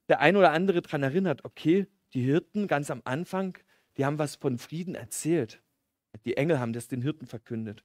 der 0.08 0.20
ein 0.20 0.36
oder 0.36 0.52
andere 0.52 0.82
daran 0.82 1.02
erinnert, 1.02 1.44
okay, 1.44 1.86
die 2.12 2.22
Hirten 2.22 2.66
ganz 2.66 2.90
am 2.90 3.00
Anfang, 3.04 3.56
die 3.96 4.04
haben 4.04 4.18
was 4.18 4.36
von 4.36 4.58
Frieden 4.58 4.94
erzählt. 4.94 5.62
Die 6.24 6.36
Engel 6.36 6.58
haben 6.58 6.72
das 6.72 6.88
den 6.88 7.02
Hirten 7.02 7.26
verkündet. 7.26 7.84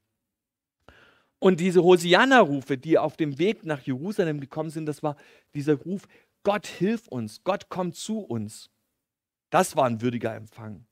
Und 1.39 1.59
diese 1.59 1.83
Hosianna-Rufe, 1.83 2.77
die 2.77 2.97
auf 2.97 3.17
dem 3.17 3.37
Weg 3.37 3.65
nach 3.65 3.81
Jerusalem 3.81 4.39
gekommen 4.39 4.69
sind, 4.69 4.85
das 4.85 5.03
war 5.03 5.17
dieser 5.55 5.75
Ruf, 5.75 6.07
Gott 6.43 6.67
hilf 6.67 7.07
uns, 7.07 7.43
Gott 7.43 7.69
kommt 7.69 7.95
zu 7.95 8.19
uns. 8.19 8.69
Das 9.53 9.75
war 9.75 9.85
ein 9.85 10.01
würdiger 10.01 10.33
Empfang. 10.33 10.83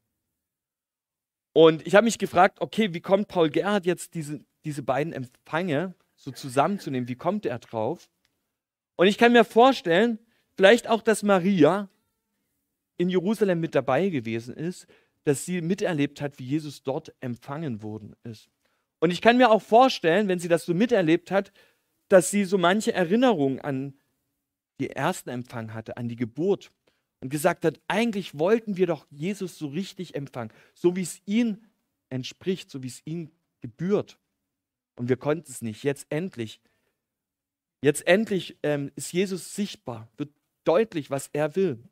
Und 1.51 1.87
ich 1.87 1.95
habe 1.95 2.05
mich 2.05 2.19
gefragt, 2.19 2.61
okay, 2.61 2.93
wie 2.93 3.01
kommt 3.01 3.27
Paul 3.27 3.49
Gerhard 3.49 3.87
jetzt 3.87 4.13
diese, 4.13 4.45
diese 4.65 4.83
beiden 4.83 5.13
Empfänge 5.13 5.95
so 6.15 6.29
zusammenzunehmen? 6.29 7.09
Wie 7.09 7.15
kommt 7.15 7.47
er 7.47 7.57
drauf? 7.57 8.07
Und 8.97 9.07
ich 9.07 9.17
kann 9.17 9.31
mir 9.31 9.45
vorstellen, 9.45 10.19
vielleicht 10.53 10.87
auch, 10.87 11.01
dass 11.01 11.23
Maria 11.23 11.89
in 12.97 13.09
Jerusalem 13.09 13.61
mit 13.61 13.73
dabei 13.73 14.09
gewesen 14.09 14.53
ist, 14.53 14.85
dass 15.23 15.43
sie 15.43 15.61
miterlebt 15.61 16.21
hat, 16.21 16.37
wie 16.37 16.45
Jesus 16.45 16.83
dort 16.83 17.15
empfangen 17.19 17.81
worden 17.81 18.15
ist. 18.23 18.47
Und 18.99 19.09
ich 19.09 19.21
kann 19.21 19.37
mir 19.37 19.49
auch 19.49 19.63
vorstellen, 19.63 20.27
wenn 20.27 20.37
sie 20.37 20.49
das 20.49 20.65
so 20.65 20.75
miterlebt 20.75 21.31
hat, 21.31 21.51
dass 22.09 22.29
sie 22.29 22.45
so 22.45 22.59
manche 22.59 22.93
Erinnerungen 22.93 23.59
an 23.59 23.95
den 24.79 24.91
ersten 24.91 25.31
Empfang 25.31 25.73
hatte, 25.73 25.97
an 25.97 26.07
die 26.07 26.15
Geburt 26.15 26.69
und 27.21 27.29
gesagt 27.29 27.65
hat, 27.65 27.79
eigentlich 27.87 28.37
wollten 28.37 28.77
wir 28.77 28.87
doch 28.87 29.05
Jesus 29.09 29.57
so 29.57 29.67
richtig 29.67 30.15
empfangen, 30.15 30.51
so 30.73 30.95
wie 30.95 31.03
es 31.03 31.21
ihm 31.25 31.63
entspricht, 32.09 32.69
so 32.69 32.83
wie 32.83 32.87
es 32.87 33.01
ihm 33.05 33.31
gebührt. 33.61 34.19
Und 34.95 35.07
wir 35.07 35.17
konnten 35.17 35.49
es 35.49 35.61
nicht. 35.61 35.83
Jetzt 35.83 36.07
endlich. 36.09 36.59
Jetzt 37.83 38.05
endlich 38.05 38.57
ähm, 38.63 38.91
ist 38.95 39.13
Jesus 39.13 39.55
sichtbar, 39.55 40.09
wird 40.17 40.31
deutlich, 40.63 41.09
was 41.09 41.29
er 41.33 41.55
will. 41.55 41.83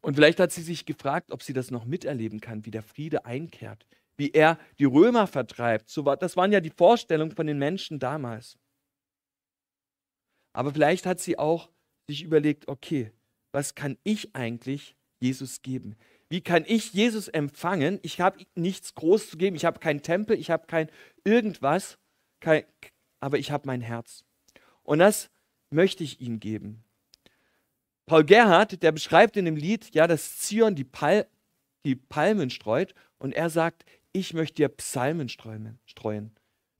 Und 0.00 0.14
vielleicht 0.14 0.40
hat 0.40 0.52
sie 0.52 0.62
sich 0.62 0.86
gefragt, 0.86 1.32
ob 1.32 1.42
sie 1.42 1.52
das 1.52 1.70
noch 1.70 1.84
miterleben 1.84 2.40
kann, 2.40 2.64
wie 2.64 2.70
der 2.70 2.82
Friede 2.82 3.24
einkehrt, 3.24 3.86
wie 4.16 4.30
er 4.30 4.58
die 4.78 4.84
Römer 4.84 5.26
vertreibt. 5.26 5.94
das 6.20 6.36
waren 6.36 6.52
ja 6.52 6.60
die 6.60 6.70
Vorstellungen 6.70 7.32
von 7.32 7.46
den 7.46 7.58
Menschen 7.58 7.98
damals. 7.98 8.58
Aber 10.52 10.72
vielleicht 10.72 11.04
hat 11.04 11.20
sie 11.20 11.38
auch 11.38 11.68
sich 12.06 12.22
überlegt, 12.22 12.68
okay, 12.68 13.12
was 13.58 13.74
kann 13.74 13.98
ich 14.04 14.36
eigentlich 14.36 14.94
Jesus 15.18 15.62
geben? 15.62 15.96
Wie 16.28 16.40
kann 16.40 16.64
ich 16.64 16.92
Jesus 16.92 17.26
empfangen? 17.26 17.98
Ich 18.02 18.20
habe 18.20 18.46
nichts 18.54 18.94
Großes 18.94 19.30
zu 19.30 19.36
geben. 19.36 19.56
Ich 19.56 19.64
habe 19.64 19.80
keinen 19.80 20.00
Tempel, 20.00 20.38
ich 20.38 20.52
habe 20.52 20.68
kein 20.68 20.88
irgendwas, 21.24 21.98
kein, 22.38 22.62
aber 23.18 23.36
ich 23.36 23.50
habe 23.50 23.66
mein 23.66 23.80
Herz. 23.80 24.24
Und 24.84 25.00
das 25.00 25.28
möchte 25.70 26.04
ich 26.04 26.20
ihm 26.20 26.38
geben. 26.38 26.84
Paul 28.06 28.22
Gerhard, 28.22 28.80
der 28.80 28.92
beschreibt 28.92 29.36
in 29.36 29.44
dem 29.44 29.56
Lied, 29.56 29.92
ja, 29.92 30.06
dass 30.06 30.38
Zion 30.38 30.76
die, 30.76 30.84
Pal 30.84 31.26
die 31.84 31.96
Palmen 31.96 32.50
streut 32.50 32.94
und 33.18 33.32
er 33.32 33.50
sagt, 33.50 33.84
ich 34.12 34.34
möchte 34.34 34.54
dir 34.54 34.68
Psalmen 34.68 35.28
streuen. 35.28 36.30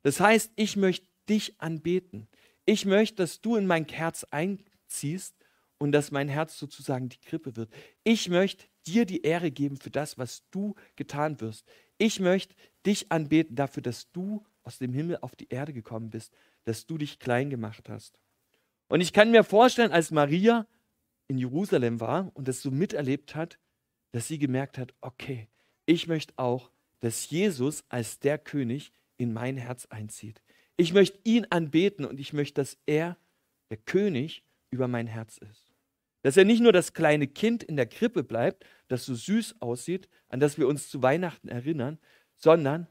Das 0.04 0.20
heißt, 0.20 0.52
ich 0.54 0.76
möchte 0.76 1.08
dich 1.28 1.60
anbeten. 1.60 2.28
Ich 2.66 2.84
möchte, 2.84 3.16
dass 3.16 3.40
du 3.40 3.56
in 3.56 3.66
mein 3.66 3.84
Herz 3.84 4.22
einziehst 4.30 5.34
und 5.78 5.92
dass 5.92 6.10
mein 6.10 6.28
Herz 6.28 6.58
sozusagen 6.58 7.08
die 7.08 7.20
Krippe 7.20 7.56
wird. 7.56 7.72
Ich 8.04 8.28
möchte 8.28 8.66
dir 8.86 9.06
die 9.06 9.22
Ehre 9.22 9.50
geben 9.50 9.76
für 9.76 9.90
das, 9.90 10.18
was 10.18 10.42
du 10.50 10.74
getan 10.96 11.40
wirst. 11.40 11.66
Ich 11.98 12.20
möchte 12.20 12.54
dich 12.84 13.10
anbeten 13.10 13.56
dafür, 13.56 13.82
dass 13.82 14.10
du 14.12 14.44
aus 14.62 14.78
dem 14.78 14.92
Himmel 14.92 15.18
auf 15.20 15.34
die 15.36 15.48
Erde 15.48 15.72
gekommen 15.72 16.10
bist, 16.10 16.32
dass 16.64 16.86
du 16.86 16.98
dich 16.98 17.18
klein 17.18 17.50
gemacht 17.50 17.88
hast. 17.88 18.18
Und 18.88 19.00
ich 19.00 19.12
kann 19.12 19.30
mir 19.30 19.44
vorstellen, 19.44 19.92
als 19.92 20.10
Maria 20.10 20.66
in 21.28 21.38
Jerusalem 21.38 22.00
war 22.00 22.30
und 22.34 22.48
das 22.48 22.62
so 22.62 22.70
miterlebt 22.70 23.34
hat, 23.34 23.58
dass 24.12 24.28
sie 24.28 24.38
gemerkt 24.38 24.78
hat, 24.78 24.94
okay, 25.00 25.48
ich 25.86 26.06
möchte 26.06 26.34
auch, 26.36 26.70
dass 27.00 27.30
Jesus 27.30 27.84
als 27.88 28.18
der 28.18 28.38
König 28.38 28.92
in 29.18 29.32
mein 29.32 29.56
Herz 29.56 29.86
einzieht. 29.86 30.42
Ich 30.76 30.92
möchte 30.92 31.18
ihn 31.24 31.46
anbeten 31.50 32.04
und 32.04 32.18
ich 32.18 32.32
möchte, 32.32 32.60
dass 32.60 32.78
er 32.86 33.16
der 33.70 33.76
König 33.76 34.42
über 34.70 34.88
mein 34.88 35.06
Herz 35.06 35.38
ist. 35.38 35.67
Dass 36.22 36.36
er 36.36 36.44
nicht 36.44 36.60
nur 36.60 36.72
das 36.72 36.92
kleine 36.92 37.26
Kind 37.26 37.62
in 37.62 37.76
der 37.76 37.86
Krippe 37.86 38.24
bleibt, 38.24 38.64
das 38.88 39.04
so 39.04 39.14
süß 39.14 39.56
aussieht, 39.60 40.08
an 40.28 40.40
das 40.40 40.58
wir 40.58 40.66
uns 40.66 40.88
zu 40.88 41.02
Weihnachten 41.02 41.48
erinnern, 41.48 41.98
sondern 42.36 42.88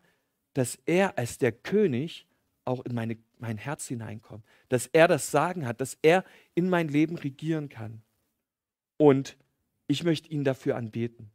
dass 0.54 0.78
er 0.86 1.18
als 1.18 1.38
der 1.38 1.52
König 1.52 2.28
auch 2.66 2.84
in 2.86 2.96
meine, 2.96 3.18
mein 3.38 3.58
Herz 3.58 3.88
hineinkommt, 3.88 4.46
dass 4.70 4.88
er 4.88 5.08
das 5.08 5.32
Sagen 5.32 5.66
hat, 5.66 5.82
dass 5.82 5.98
er 6.02 6.24
in 6.56 6.70
mein 6.70 6.88
Leben 6.88 7.18
regieren 7.18 7.70
kann. 7.70 8.02
Und 8.98 9.38
ich 9.88 10.04
möchte 10.04 10.30
ihn 10.30 10.44
dafür 10.44 10.76
anbeten. 10.76 11.32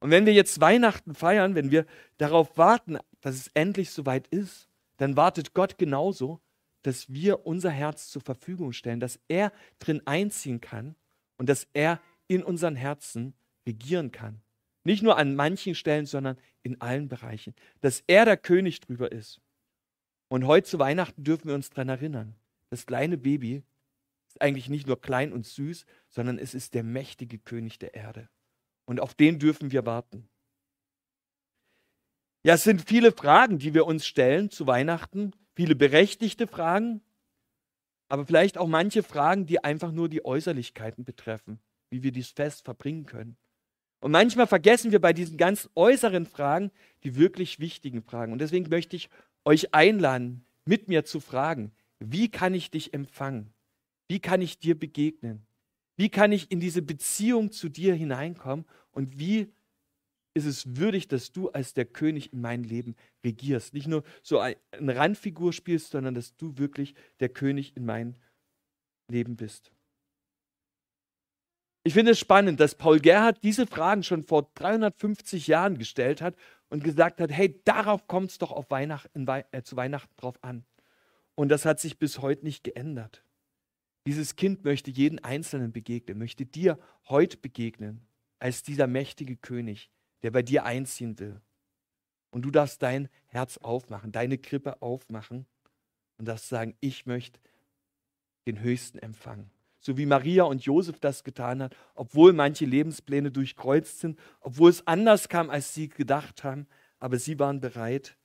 Und 0.00 0.10
wenn 0.10 0.26
wir 0.26 0.32
jetzt 0.32 0.60
Weihnachten 0.60 1.14
feiern, 1.14 1.54
wenn 1.54 1.70
wir 1.70 1.86
darauf 2.18 2.56
warten, 2.56 2.98
dass 3.20 3.34
es 3.34 3.48
endlich 3.54 3.90
soweit 3.90 4.28
ist, 4.28 4.68
dann 4.96 5.16
wartet 5.16 5.54
Gott 5.54 5.78
genauso, 5.78 6.40
dass 6.82 7.12
wir 7.12 7.46
unser 7.46 7.70
Herz 7.70 8.08
zur 8.08 8.22
Verfügung 8.22 8.72
stellen, 8.72 9.00
dass 9.00 9.20
er 9.28 9.52
drin 9.78 10.02
einziehen 10.06 10.60
kann 10.60 10.94
und 11.38 11.48
dass 11.48 11.66
er 11.72 12.00
in 12.26 12.42
unseren 12.42 12.76
Herzen 12.76 13.34
regieren 13.66 14.12
kann. 14.12 14.42
Nicht 14.84 15.02
nur 15.02 15.16
an 15.16 15.34
manchen 15.34 15.74
Stellen, 15.74 16.06
sondern 16.06 16.38
in 16.62 16.80
allen 16.80 17.08
Bereichen. 17.08 17.54
Dass 17.80 18.04
er 18.06 18.24
der 18.24 18.36
König 18.36 18.80
drüber 18.80 19.10
ist. 19.10 19.40
Und 20.28 20.46
heute 20.46 20.68
zu 20.68 20.78
Weihnachten 20.78 21.24
dürfen 21.24 21.48
wir 21.48 21.54
uns 21.54 21.70
daran 21.70 21.88
erinnern. 21.88 22.34
Das 22.70 22.86
kleine 22.86 23.16
Baby 23.16 23.62
ist 24.28 24.42
eigentlich 24.42 24.68
nicht 24.68 24.86
nur 24.86 25.00
klein 25.00 25.32
und 25.32 25.46
süß, 25.46 25.86
sondern 26.10 26.38
es 26.38 26.54
ist 26.54 26.74
der 26.74 26.82
mächtige 26.82 27.38
König 27.38 27.78
der 27.78 27.94
Erde. 27.94 28.28
Und 28.84 29.00
auf 29.00 29.14
den 29.14 29.38
dürfen 29.38 29.72
wir 29.72 29.86
warten. 29.86 30.28
Ja, 32.44 32.54
es 32.54 32.64
sind 32.64 32.86
viele 32.86 33.12
Fragen, 33.12 33.58
die 33.58 33.74
wir 33.74 33.86
uns 33.86 34.06
stellen 34.06 34.50
zu 34.50 34.66
Weihnachten, 34.66 35.32
viele 35.54 35.74
berechtigte 35.74 36.46
Fragen. 36.46 37.02
Aber 38.08 38.26
vielleicht 38.26 38.58
auch 38.58 38.68
manche 38.68 39.02
Fragen, 39.02 39.46
die 39.46 39.62
einfach 39.62 39.92
nur 39.92 40.08
die 40.08 40.24
Äußerlichkeiten 40.24 41.04
betreffen, 41.04 41.58
wie 41.90 42.02
wir 42.02 42.12
dieses 42.12 42.32
Fest 42.32 42.64
verbringen 42.64 43.06
können. 43.06 43.36
Und 44.00 44.12
manchmal 44.12 44.46
vergessen 44.46 44.92
wir 44.92 45.00
bei 45.00 45.12
diesen 45.12 45.36
ganz 45.36 45.68
äußeren 45.74 46.26
Fragen 46.26 46.70
die 47.04 47.16
wirklich 47.16 47.58
wichtigen 47.58 48.02
Fragen. 48.02 48.32
Und 48.32 48.40
deswegen 48.40 48.68
möchte 48.68 48.96
ich 48.96 49.10
euch 49.44 49.74
einladen, 49.74 50.44
mit 50.64 50.88
mir 50.88 51.04
zu 51.04 51.20
fragen, 51.20 51.72
wie 51.98 52.30
kann 52.30 52.54
ich 52.54 52.70
dich 52.70 52.94
empfangen? 52.94 53.52
Wie 54.06 54.20
kann 54.20 54.40
ich 54.40 54.58
dir 54.58 54.78
begegnen? 54.78 55.46
Wie 55.96 56.08
kann 56.08 56.30
ich 56.30 56.50
in 56.50 56.60
diese 56.60 56.82
Beziehung 56.82 57.50
zu 57.50 57.68
dir 57.68 57.94
hineinkommen? 57.94 58.64
Und 58.92 59.18
wie 59.18 59.52
ist 60.38 60.46
es 60.46 60.76
würdig, 60.76 61.08
dass 61.08 61.32
du 61.32 61.50
als 61.50 61.74
der 61.74 61.84
König 61.84 62.32
in 62.32 62.40
mein 62.40 62.64
Leben 62.64 62.96
regierst? 63.24 63.74
Nicht 63.74 63.88
nur 63.88 64.04
so 64.22 64.38
eine 64.38 64.96
Randfigur 64.96 65.52
spielst, 65.52 65.90
sondern 65.90 66.14
dass 66.14 66.36
du 66.36 66.56
wirklich 66.56 66.94
der 67.20 67.28
König 67.28 67.76
in 67.76 67.84
mein 67.84 68.16
Leben 69.08 69.36
bist. 69.36 69.72
Ich 71.84 71.94
finde 71.94 72.12
es 72.12 72.18
spannend, 72.18 72.60
dass 72.60 72.74
Paul 72.74 73.00
Gerhard 73.00 73.42
diese 73.42 73.66
Fragen 73.66 74.02
schon 74.02 74.22
vor 74.22 74.50
350 74.54 75.46
Jahren 75.46 75.78
gestellt 75.78 76.20
hat 76.20 76.36
und 76.68 76.84
gesagt 76.84 77.20
hat, 77.20 77.30
hey, 77.30 77.60
darauf 77.64 78.06
kommt 78.06 78.30
es 78.30 78.38
doch 78.38 78.52
auf 78.52 78.70
Weihnachten, 78.70 79.26
äh, 79.26 79.62
zu 79.62 79.76
Weihnachten 79.76 80.14
drauf 80.16 80.42
an. 80.42 80.64
Und 81.34 81.48
das 81.48 81.64
hat 81.64 81.80
sich 81.80 81.98
bis 81.98 82.20
heute 82.20 82.44
nicht 82.44 82.64
geändert. 82.64 83.24
Dieses 84.06 84.36
Kind 84.36 84.64
möchte 84.64 84.90
jeden 84.90 85.18
Einzelnen 85.20 85.72
begegnen, 85.72 86.18
möchte 86.18 86.44
dir 86.46 86.78
heute 87.08 87.36
begegnen, 87.36 88.06
als 88.38 88.62
dieser 88.62 88.86
mächtige 88.86 89.36
König, 89.36 89.90
der 90.22 90.30
bei 90.30 90.42
dir 90.42 90.64
einziehen 90.64 91.18
will. 91.18 91.40
Und 92.30 92.42
du 92.42 92.50
darfst 92.50 92.82
dein 92.82 93.08
Herz 93.26 93.58
aufmachen, 93.58 94.12
deine 94.12 94.38
Krippe 94.38 94.82
aufmachen 94.82 95.46
und 96.18 96.28
darfst 96.28 96.48
sagen, 96.48 96.76
ich 96.80 97.06
möchte 97.06 97.40
den 98.46 98.60
Höchsten 98.60 98.98
empfangen 98.98 99.50
so 99.80 99.96
wie 99.96 100.06
Maria 100.06 100.44
und 100.44 100.64
Josef 100.64 100.98
das 101.00 101.24
getan 101.24 101.62
hat, 101.62 101.76
obwohl 101.94 102.32
manche 102.32 102.64
Lebenspläne 102.64 103.30
durchkreuzt 103.30 104.00
sind, 104.00 104.18
obwohl 104.40 104.70
es 104.70 104.86
anders 104.86 105.28
kam, 105.28 105.50
als 105.50 105.74
sie 105.74 105.88
gedacht 105.88 106.44
haben, 106.44 106.66
aber 106.98 107.18
sie 107.18 107.38
waren 107.38 107.60
bereit, 107.60 108.16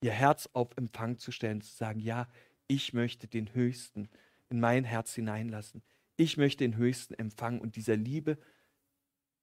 ihr 0.00 0.10
Herz 0.10 0.48
auf 0.52 0.76
Empfang 0.76 1.18
zu 1.18 1.30
stellen, 1.30 1.60
zu 1.60 1.72
sagen, 1.74 2.00
ja, 2.00 2.28
ich 2.66 2.92
möchte 2.92 3.28
den 3.28 3.54
Höchsten 3.54 4.08
in 4.48 4.58
mein 4.58 4.84
Herz 4.84 5.14
hineinlassen. 5.14 5.82
Ich 6.16 6.36
möchte 6.36 6.64
den 6.64 6.76
Höchsten 6.76 7.14
empfangen 7.14 7.60
und 7.60 7.76
dieser 7.76 7.96
Liebe 7.96 8.36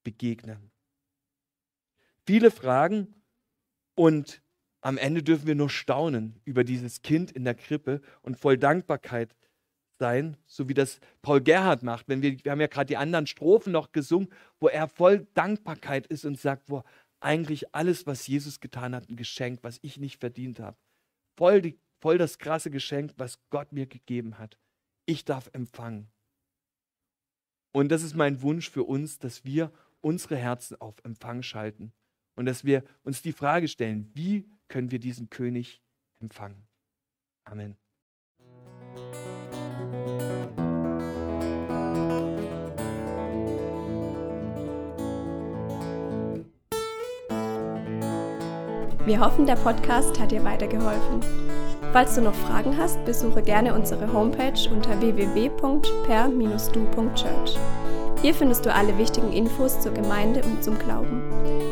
begegnen. 0.03 0.71
Viele 2.29 2.51
Fragen 2.51 3.15
und 3.95 4.43
am 4.81 4.99
Ende 4.99 5.23
dürfen 5.23 5.47
wir 5.47 5.55
nur 5.55 5.71
staunen 5.71 6.39
über 6.45 6.63
dieses 6.63 7.01
Kind 7.01 7.31
in 7.31 7.43
der 7.43 7.55
Krippe 7.55 8.01
und 8.21 8.37
voll 8.37 8.55
Dankbarkeit 8.55 9.35
sein, 9.97 10.37
so 10.45 10.69
wie 10.69 10.75
das 10.75 10.99
Paul 11.23 11.41
Gerhard 11.41 11.81
macht. 11.81 12.07
Wenn 12.07 12.21
wir, 12.21 12.37
wir 12.43 12.51
haben 12.51 12.61
ja 12.61 12.67
gerade 12.67 12.85
die 12.85 12.97
anderen 12.97 13.25
Strophen 13.25 13.73
noch 13.73 13.93
gesungen, 13.93 14.31
wo 14.59 14.67
er 14.67 14.87
voll 14.87 15.25
Dankbarkeit 15.33 16.05
ist 16.05 16.23
und 16.23 16.39
sagt, 16.39 16.69
wo 16.69 16.83
eigentlich 17.19 17.73
alles, 17.73 18.05
was 18.05 18.27
Jesus 18.27 18.59
getan 18.59 18.93
hat, 18.93 19.09
ein 19.09 19.15
Geschenk, 19.15 19.63
was 19.63 19.79
ich 19.81 19.97
nicht 19.97 20.19
verdient 20.19 20.59
habe. 20.59 20.77
Voll, 21.35 21.79
voll 21.99 22.19
das 22.19 22.37
krasse 22.37 22.69
Geschenk, 22.69 23.11
was 23.17 23.39
Gott 23.49 23.71
mir 23.71 23.87
gegeben 23.87 24.37
hat. 24.37 24.59
Ich 25.07 25.25
darf 25.25 25.49
empfangen. 25.53 26.11
Und 27.71 27.89
das 27.89 28.03
ist 28.03 28.15
mein 28.15 28.43
Wunsch 28.43 28.69
für 28.69 28.83
uns, 28.83 29.17
dass 29.17 29.45
wir 29.45 29.71
unsere 30.01 30.35
Herzen 30.37 30.79
auf 30.79 31.03
Empfang 31.03 31.41
schalten 31.41 31.91
und 32.39 32.45
dass 32.45 32.63
wir 32.63 32.83
uns 33.03 33.21
die 33.21 33.33
Frage 33.33 33.67
stellen, 33.67 34.09
wie 34.13 34.49
können 34.69 34.91
wir 34.91 34.99
diesen 34.99 35.29
König 35.29 35.83
empfangen? 36.21 36.65
Amen. 37.43 37.75
Wir 49.05 49.19
hoffen, 49.19 49.45
der 49.45 49.55
Podcast 49.55 50.17
hat 50.17 50.31
dir 50.31 50.45
weitergeholfen. 50.45 51.19
Falls 51.91 52.15
du 52.15 52.21
noch 52.21 52.35
Fragen 52.35 52.77
hast, 52.77 53.03
besuche 53.03 53.41
gerne 53.41 53.73
unsere 53.73 54.13
Homepage 54.13 54.69
unter 54.71 54.97
www.per-du.church. 55.01 57.57
Hier 58.21 58.33
findest 58.33 58.65
du 58.65 58.73
alle 58.73 58.97
wichtigen 58.97 59.33
Infos 59.33 59.81
zur 59.81 59.93
Gemeinde 59.93 60.41
und 60.43 60.63
zum 60.63 60.79
Glauben. 60.79 61.28